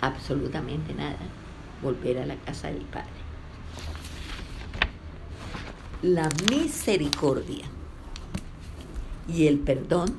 absolutamente 0.00 0.92
nada, 0.92 1.18
volver 1.80 2.18
a 2.18 2.26
la 2.26 2.34
casa 2.34 2.66
del 2.66 2.82
Padre 2.82 3.26
la 6.02 6.28
misericordia 6.50 7.64
y 9.28 9.46
el 9.46 9.60
perdón 9.60 10.16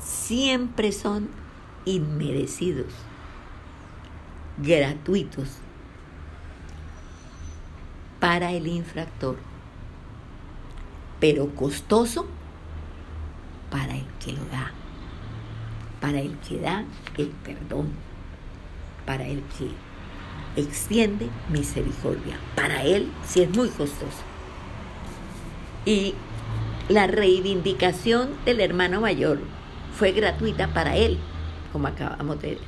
siempre 0.00 0.90
son 0.90 1.28
inmerecidos, 1.84 2.92
gratuitos 4.58 5.58
para 8.20 8.52
el 8.52 8.66
infractor, 8.66 9.36
pero 11.20 11.54
costoso 11.54 12.26
para 13.70 13.96
el 13.96 14.06
que 14.24 14.32
lo 14.32 14.44
da, 14.46 14.72
para 16.00 16.20
el 16.20 16.36
que 16.38 16.60
da 16.60 16.84
el 17.16 17.28
perdón, 17.28 17.90
para 19.06 19.26
el 19.26 19.42
que 19.58 19.70
extiende 20.60 21.28
misericordia. 21.50 22.38
Para 22.54 22.82
él 22.82 23.10
sí 23.24 23.42
es 23.42 23.50
muy 23.54 23.68
costoso. 23.68 24.22
Y 25.84 26.14
la 26.88 27.06
reivindicación 27.06 28.30
del 28.44 28.60
hermano 28.60 29.00
mayor 29.00 29.40
fue 29.92 30.12
gratuita 30.12 30.68
para 30.68 30.96
él, 30.96 31.18
como 31.72 31.88
acabamos 31.88 32.40
de 32.40 32.50
ver. 32.50 32.58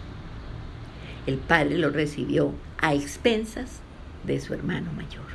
El 1.27 1.39
padre 1.39 1.79
lo 1.79 1.91
recibió 1.91 2.55
a 2.81 2.95
expensas 2.95 3.81
de 4.25 4.41
su 4.41 4.55
hermano 4.55 4.91
mayor. 4.93 5.30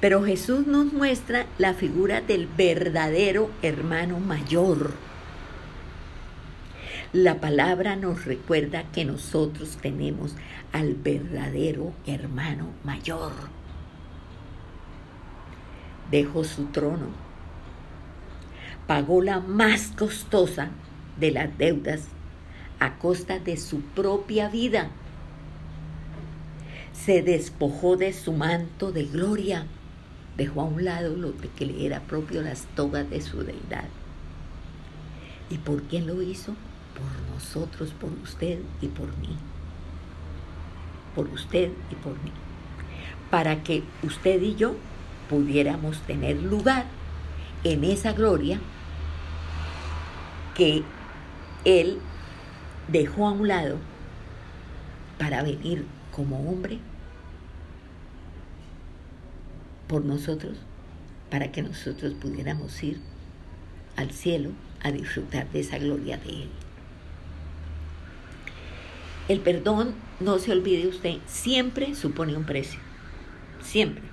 Pero 0.00 0.22
Jesús 0.22 0.66
nos 0.66 0.92
muestra 0.92 1.46
la 1.58 1.72
figura 1.72 2.20
del 2.20 2.46
verdadero 2.46 3.50
hermano 3.62 4.20
mayor. 4.20 4.92
La 7.12 7.40
palabra 7.40 7.96
nos 7.96 8.26
recuerda 8.26 8.84
que 8.92 9.04
nosotros 9.06 9.78
tenemos 9.80 10.34
al 10.72 10.94
verdadero 10.94 11.94
hermano 12.06 12.68
mayor. 12.84 13.32
Dejó 16.10 16.44
su 16.44 16.66
trono, 16.66 17.06
pagó 18.86 19.22
la 19.22 19.40
más 19.40 19.92
costosa 19.96 20.68
de 21.18 21.30
las 21.30 21.56
deudas 21.56 22.08
a 22.80 22.98
costa 22.98 23.38
de 23.38 23.56
su 23.56 23.80
propia 23.80 24.48
vida. 24.48 24.90
Se 26.92 27.22
despojó 27.22 27.96
de 27.96 28.12
su 28.12 28.32
manto 28.32 28.92
de 28.92 29.04
gloria, 29.04 29.66
dejó 30.36 30.62
a 30.62 30.64
un 30.64 30.84
lado 30.84 31.16
lo 31.16 31.32
que 31.56 31.66
le 31.66 31.86
era 31.86 32.00
propio 32.00 32.42
las 32.42 32.66
togas 32.74 33.08
de 33.08 33.20
su 33.20 33.42
deidad. 33.42 33.88
¿Y 35.50 35.58
por 35.58 35.82
quién 35.84 36.06
lo 36.06 36.20
hizo? 36.22 36.54
Por 36.94 37.34
nosotros, 37.34 37.92
por 37.92 38.10
usted 38.22 38.58
y 38.80 38.88
por 38.88 39.06
mí. 39.18 39.36
Por 41.14 41.28
usted 41.28 41.70
y 41.90 41.94
por 41.96 42.12
mí. 42.22 42.32
Para 43.30 43.62
que 43.62 43.82
usted 44.02 44.42
y 44.42 44.54
yo 44.56 44.74
pudiéramos 45.28 46.00
tener 46.02 46.42
lugar 46.42 46.86
en 47.64 47.84
esa 47.84 48.12
gloria 48.12 48.60
que 50.54 50.82
Él 51.64 51.98
dejó 52.88 53.26
a 53.26 53.32
un 53.32 53.48
lado 53.48 53.78
para 55.18 55.42
venir 55.42 55.86
como 56.12 56.50
hombre 56.50 56.78
por 59.88 60.04
nosotros, 60.04 60.56
para 61.30 61.52
que 61.52 61.62
nosotros 61.62 62.14
pudiéramos 62.14 62.82
ir 62.82 63.00
al 63.96 64.10
cielo 64.10 64.50
a 64.82 64.90
disfrutar 64.90 65.50
de 65.50 65.60
esa 65.60 65.78
gloria 65.78 66.18
de 66.18 66.28
Él. 66.28 66.50
El 69.28 69.40
perdón, 69.40 69.94
no 70.20 70.38
se 70.38 70.52
olvide 70.52 70.86
usted, 70.86 71.16
siempre 71.26 71.94
supone 71.94 72.36
un 72.36 72.44
precio, 72.44 72.78
siempre. 73.60 74.04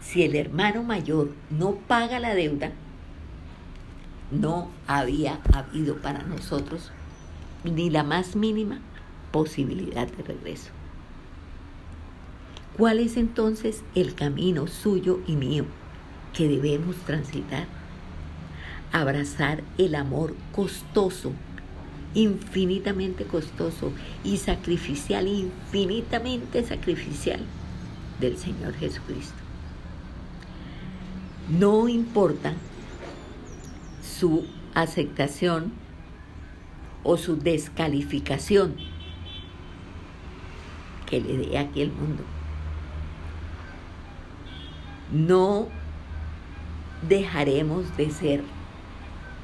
Si 0.00 0.22
el 0.22 0.34
hermano 0.34 0.82
mayor 0.82 1.32
no 1.50 1.76
paga 1.76 2.18
la 2.18 2.34
deuda, 2.34 2.72
no 4.30 4.70
había 4.86 5.40
habido 5.52 5.98
para 5.98 6.22
nosotros 6.22 6.90
ni 7.64 7.90
la 7.90 8.02
más 8.02 8.34
mínima 8.34 8.80
posibilidad 9.30 10.08
de 10.08 10.22
regreso. 10.22 10.70
¿Cuál 12.76 12.98
es 12.98 13.16
entonces 13.16 13.82
el 13.94 14.14
camino 14.14 14.66
suyo 14.66 15.20
y 15.26 15.34
mío 15.36 15.64
que 16.34 16.46
debemos 16.46 16.96
transitar? 17.06 17.66
Abrazar 18.92 19.62
el 19.78 19.94
amor 19.94 20.34
costoso, 20.52 21.32
infinitamente 22.12 23.24
costoso 23.24 23.92
y 24.24 24.36
sacrificial, 24.36 25.26
infinitamente 25.26 26.62
sacrificial 26.64 27.40
del 28.20 28.36
Señor 28.36 28.74
Jesucristo. 28.74 29.38
No 31.48 31.88
importa 31.88 32.52
su 34.02 34.44
aceptación 34.74 35.72
o 37.04 37.16
su 37.16 37.38
descalificación 37.38 38.76
que 41.06 41.22
le 41.22 41.38
dé 41.38 41.56
aquí 41.56 41.80
el 41.80 41.92
mundo. 41.92 42.35
No 45.10 45.68
dejaremos 47.08 47.96
de 47.96 48.10
ser 48.10 48.42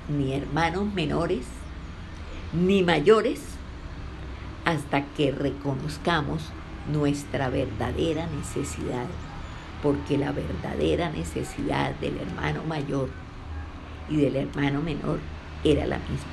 ni 0.08 0.32
hermanos 0.32 0.92
menores 0.92 1.46
ni 2.52 2.82
mayores 2.82 3.40
hasta 4.64 5.04
que 5.16 5.30
reconozcamos 5.32 6.50
nuestra 6.92 7.48
verdadera 7.48 8.26
necesidad, 8.26 9.06
porque 9.82 10.18
la 10.18 10.32
verdadera 10.32 11.10
necesidad 11.10 11.94
del 11.96 12.18
hermano 12.18 12.62
mayor 12.64 13.08
y 14.08 14.16
del 14.16 14.36
hermano 14.36 14.82
menor 14.82 15.20
era 15.64 15.86
la 15.86 15.98
misma, 15.98 16.32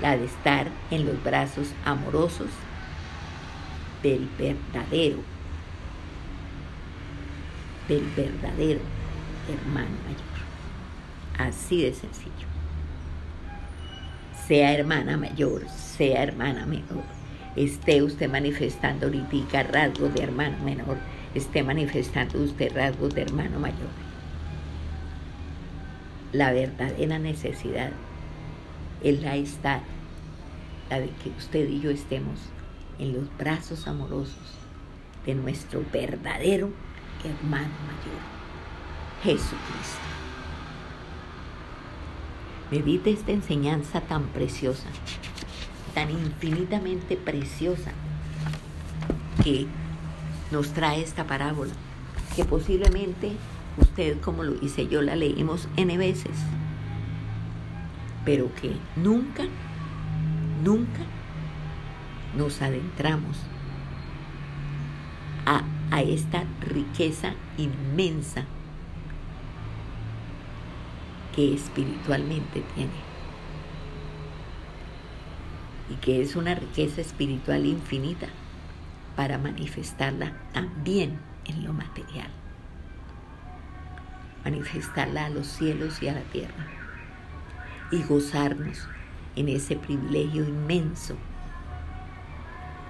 la 0.00 0.16
de 0.16 0.24
estar 0.24 0.68
en 0.90 1.06
los 1.06 1.22
brazos 1.22 1.72
amorosos 1.84 2.48
del 4.02 4.28
verdadero, 4.38 5.18
del 7.90 8.04
verdadero 8.16 8.80
hermano 9.52 9.96
mayor. 10.06 11.50
Así 11.50 11.82
de 11.82 11.92
sencillo. 11.92 12.30
Sea 14.46 14.72
hermana 14.72 15.16
mayor, 15.16 15.68
sea 15.68 16.22
hermana 16.22 16.66
menor, 16.66 17.04
esté 17.54 18.02
usted 18.02 18.30
manifestando 18.30 19.06
ahorita 19.06 19.62
rasgos 19.64 20.14
de 20.14 20.22
hermano 20.22 20.56
menor, 20.64 20.96
esté 21.34 21.62
manifestando 21.62 22.40
usted 22.40 22.74
rasgos 22.74 23.14
de 23.14 23.22
hermano 23.22 23.60
mayor 23.60 24.10
la 26.32 26.52
verdadera 26.52 27.18
necesidad 27.18 27.90
es 29.02 29.20
la 29.20 29.36
estar, 29.36 29.80
la 30.88 31.00
de 31.00 31.08
que 31.08 31.30
usted 31.30 31.68
y 31.68 31.80
yo 31.80 31.90
estemos 31.90 32.38
en 32.98 33.14
los 33.14 33.36
brazos 33.36 33.88
amorosos 33.88 34.54
de 35.26 35.34
nuestro 35.34 35.82
verdadero 35.92 36.70
hermano 37.24 37.74
mayor, 37.86 38.20
Jesucristo. 39.22 40.00
Medite 42.70 43.10
esta 43.10 43.32
enseñanza 43.32 44.00
tan 44.00 44.28
preciosa, 44.28 44.86
tan 45.94 46.10
infinitamente 46.10 47.16
preciosa 47.16 47.92
que 49.42 49.66
nos 50.50 50.72
trae 50.72 51.02
esta 51.02 51.26
parábola, 51.26 51.72
que 52.36 52.44
posiblemente 52.44 53.32
usted 53.78 54.20
como 54.20 54.44
lo 54.44 54.54
hice 54.64 54.86
yo, 54.86 55.02
la 55.02 55.16
leímos 55.16 55.68
N 55.76 55.96
veces, 55.98 56.36
pero 58.24 58.54
que 58.54 58.76
nunca, 58.96 59.44
nunca 60.62 61.00
nos 62.36 62.62
adentramos 62.62 63.36
a, 65.46 65.62
a 65.90 66.02
esta 66.02 66.44
riqueza 66.60 67.34
inmensa 67.58 68.44
que 71.34 71.54
espiritualmente 71.54 72.62
tiene. 72.74 73.10
Y 75.90 75.94
que 75.96 76.22
es 76.22 76.36
una 76.36 76.54
riqueza 76.54 77.00
espiritual 77.00 77.66
infinita 77.66 78.28
para 79.16 79.38
manifestarla 79.38 80.32
también 80.52 81.18
en 81.46 81.64
lo 81.64 81.72
material 81.72 82.30
manifestarla 84.44 85.26
a 85.26 85.30
los 85.30 85.46
cielos 85.46 86.02
y 86.02 86.08
a 86.08 86.14
la 86.14 86.22
tierra 86.22 86.66
y 87.90 88.02
gozarnos 88.02 88.86
en 89.36 89.48
ese 89.48 89.76
privilegio 89.76 90.44
inmenso, 90.44 91.16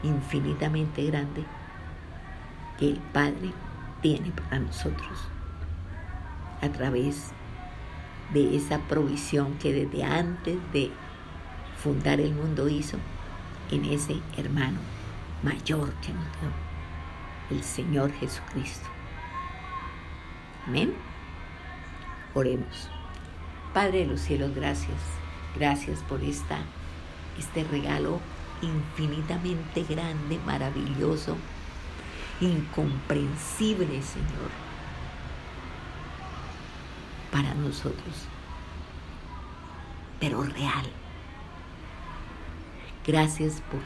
infinitamente 0.03 1.05
grande 1.05 1.45
que 2.81 2.89
el 2.89 2.97
Padre 3.13 3.53
tiene 4.01 4.33
para 4.33 4.59
nosotros 4.59 5.19
a 6.63 6.69
través 6.71 7.31
de 8.33 8.57
esa 8.57 8.79
provisión 8.81 9.55
que 9.59 9.73
desde 9.73 10.03
antes 10.03 10.57
de 10.73 10.91
fundar 11.77 12.21
el 12.21 12.33
mundo 12.35 12.69
hizo 12.69 12.97
en 13.71 13.85
ese 13.85 14.21
hermano 14.37 14.79
mayor 15.43 15.93
que 15.95 16.13
nos 16.13 16.25
dio, 16.41 16.51
el 17.51 17.63
Señor 17.63 18.13
Jesucristo. 18.13 18.89
Amén. 20.67 20.95
Oremos. 22.35 22.89
Padre 23.73 24.01
de 24.01 24.07
los 24.07 24.21
cielos, 24.21 24.55
gracias. 24.55 24.99
Gracias 25.57 26.01
por 26.01 26.23
esta, 26.23 26.59
este 27.39 27.65
regalo 27.65 28.21
infinitamente 28.63 29.85
grande, 29.85 30.39
maravilloso, 30.47 31.37
incomprensible, 32.41 34.03
Señor, 34.03 34.51
para 37.31 37.55
nosotros, 37.55 38.27
pero 40.19 40.43
real. 40.43 40.87
Gracias 43.07 43.63
por 43.71 43.81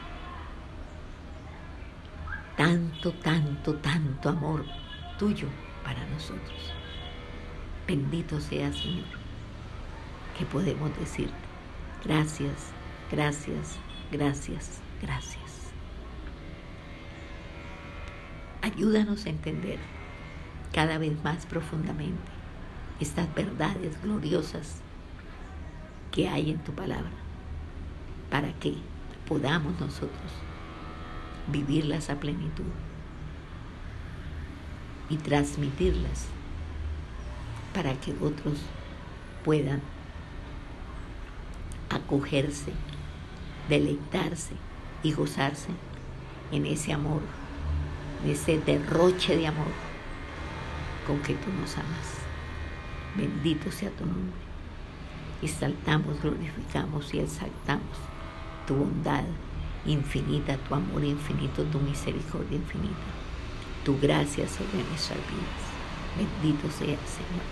tanto, 2.57 3.13
tanto, 3.13 3.75
tanto 3.77 4.29
amor 4.29 4.65
tuyo 5.19 5.49
para 5.85 6.05
nosotros. 6.07 6.73
Bendito 7.87 8.41
sea, 8.41 8.73
Señor, 8.73 9.05
que 10.39 10.45
podemos 10.47 10.97
decir 10.99 11.31
gracias, 12.05 12.73
gracias, 13.11 13.79
gracias, 14.13 14.81
gracias. 15.01 15.44
Ayúdanos 18.65 19.27
a 19.27 19.29
entender 19.29 19.79
cada 20.73 20.97
vez 20.97 21.23
más 21.23 21.45
profundamente 21.45 22.33
estas 22.99 23.33
verdades 23.35 24.01
gloriosas 24.03 24.77
que 26.11 26.31
hay 26.31 26.51
en 26.51 26.61
tu 26.61 26.73
palabra, 26.73 27.11
para 28.31 28.55
que 28.55 28.77
podamos 29.29 29.79
nosotros 29.79 30.33
vivirlas 31.49 32.09
a 32.09 32.19
plenitud 32.19 32.65
y 35.11 35.19
transmitirlas 35.19 36.25
para 37.75 37.93
que 38.01 38.13
otros 38.13 38.61
puedan 39.45 39.83
acogerse, 41.91 42.73
deleitarse 43.69 44.55
y 45.03 45.13
gozarse 45.13 45.69
en 46.51 46.65
ese 46.65 46.95
amor, 46.95 47.21
en 48.25 48.31
ese 48.31 48.59
derroche 48.59 49.37
de 49.37 49.47
amor 49.47 49.67
con 51.07 51.21
que 51.21 51.35
tú 51.35 51.51
nos 51.61 51.77
amas. 51.77 52.25
Bendito 53.17 53.71
sea 53.71 53.91
tu 53.91 54.07
nombre. 54.07 54.45
Exaltamos, 55.43 56.21
glorificamos 56.23 57.13
y 57.15 57.21
exaltamos 57.21 57.97
tu 58.67 58.75
bondad 58.75 59.25
infinita, 59.85 60.57
tu 60.57 60.75
amor 60.75 61.05
infinito, 61.05 61.63
tu 61.65 61.79
misericordia 61.81 62.57
infinita, 62.57 62.95
tu 63.85 63.99
gracia 64.01 64.49
sobre 64.49 64.83
nuestras 64.89 65.19
vidas. 65.19 65.65
Bendito 66.17 66.69
sea 66.71 66.97
Señor. 67.07 67.45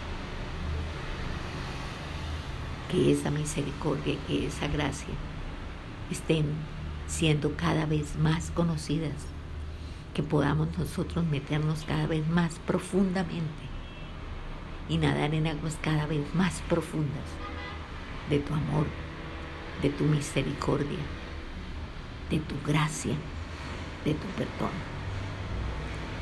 Que 2.91 3.13
esa 3.13 3.31
misericordia, 3.31 4.17
que 4.27 4.47
esa 4.47 4.69
gracia 4.69 5.15
estén 6.11 6.47
siendo 7.07 7.55
cada 7.57 7.87
vez 7.87 8.17
más 8.17 8.51
conocidas, 8.51 9.32
que 10.15 10.23
podamos 10.23 10.69
nosotros 10.79 11.25
meternos 11.25 11.85
cada 11.87 12.07
vez 12.07 12.27
más 12.29 12.59
profundamente 12.67 13.73
y 14.89 14.99
nadar 14.99 15.35
en 15.35 15.47
aguas 15.47 15.79
cada 15.81 16.07
vez 16.07 16.23
más 16.35 16.63
profundas 16.69 17.25
de 18.29 18.39
tu 18.39 18.53
amor, 18.53 18.87
de 19.81 19.91
tu 19.91 20.05
misericordia, 20.05 20.99
de 22.31 22.39
tu 22.39 22.55
gracia, 22.67 23.15
de 24.05 24.15
tu 24.15 24.27
perdón. 24.37 24.73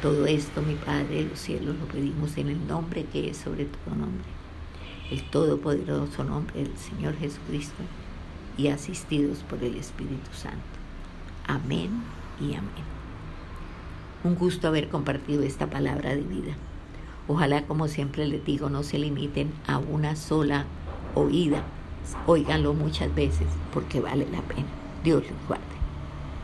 Todo 0.03 0.27
esto, 0.27 0.63
mi 0.63 0.77
Padre 0.77 1.17
de 1.17 1.25
los 1.25 1.39
cielos, 1.39 1.77
lo 1.77 1.87
pedimos 1.87 2.37
en 2.39 2.49
el 2.49 2.67
nombre 2.67 3.05
que 3.05 3.31
es 3.31 3.37
sobre 3.37 3.67
todo 3.67 3.95
nombre, 3.95 4.29
el 5.11 5.23
todopoderoso 5.31 6.25
nombre 6.25 6.63
del 6.63 6.77
Señor 6.79 7.17
Jesucristo 7.19 7.83
y 8.57 8.69
asistidos 8.69 9.39
por 9.41 9.63
el 9.63 9.77
Espíritu 9.77 10.33
Santo. 10.33 10.59
Amén 11.47 12.03
y 12.41 12.55
amén. 12.55 13.00
Un 14.23 14.35
gusto 14.35 14.69
haber 14.69 14.89
compartido 14.89 15.43
esta 15.43 15.69
palabra 15.69 16.15
de 16.15 16.21
vida. 16.21 16.53
Ojalá, 17.27 17.63
como 17.63 17.89
siempre 17.89 18.27
les 18.27 18.45
digo, 18.45 18.69
no 18.69 18.83
se 18.83 18.99
limiten 18.99 19.51
a 19.67 19.79
una 19.79 20.15
sola 20.15 20.67
oída. 21.15 21.63
Óiganlo 22.27 22.75
muchas 22.75 23.15
veces 23.15 23.47
porque 23.73 24.01
vale 24.01 24.27
la 24.31 24.43
pena. 24.43 24.67
Dios 25.03 25.23
los 25.23 25.49
guarde. 25.49 25.80